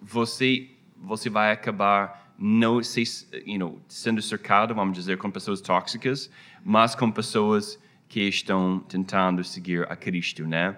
Você 0.00 0.68
você 1.04 1.28
vai 1.28 1.50
acabar 1.50 2.22
não 2.38 2.82
sei, 2.82 3.04
you 3.44 3.58
know, 3.58 3.80
sendo 3.88 4.22
cercado, 4.22 4.74
vamos 4.74 4.94
dizer, 4.94 5.18
com 5.18 5.30
pessoas 5.30 5.60
tóxicas, 5.60 6.30
mas 6.64 6.94
com 6.94 7.10
pessoas 7.10 7.78
que 8.08 8.20
estão 8.20 8.78
tentando 8.80 9.42
seguir 9.42 9.90
a 9.90 9.96
Cristo, 9.96 10.46
né? 10.46 10.76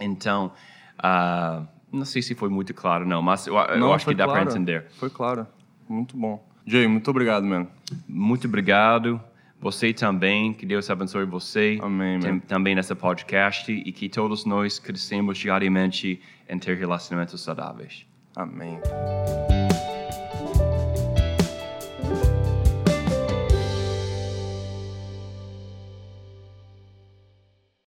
Então, 0.00 0.52
não 1.92 2.04
sei 2.04 2.22
se 2.22 2.34
foi 2.34 2.48
muito 2.48 2.72
claro, 2.74 3.06
não, 3.06 3.22
mas 3.22 3.46
eu, 3.46 3.54
não, 3.54 3.88
eu 3.88 3.92
acho 3.92 4.06
que 4.06 4.14
dá 4.14 4.24
claro. 4.24 4.40
para 4.40 4.50
entender. 4.50 4.86
Foi 4.98 5.10
claro, 5.10 5.46
muito 5.88 6.16
bom. 6.16 6.44
Jay, 6.66 6.86
muito 6.86 7.10
obrigado, 7.10 7.44
mano. 7.44 7.68
Muito 8.08 8.46
obrigado. 8.46 9.20
Você 9.60 9.92
também, 9.92 10.52
que 10.52 10.66
Deus 10.66 10.90
abençoe 10.90 11.24
você. 11.24 11.78
Amém, 11.80 12.18
tem, 12.18 12.40
também 12.40 12.74
nessa 12.74 12.96
podcast 12.96 13.72
e 13.72 13.92
que 13.92 14.08
todos 14.08 14.44
nós 14.44 14.80
crescemos 14.80 15.38
diariamente 15.38 16.20
em 16.48 16.58
ter 16.58 16.76
relacionamentos 16.76 17.40
saudáveis. 17.40 18.04
Amém. 18.34 18.80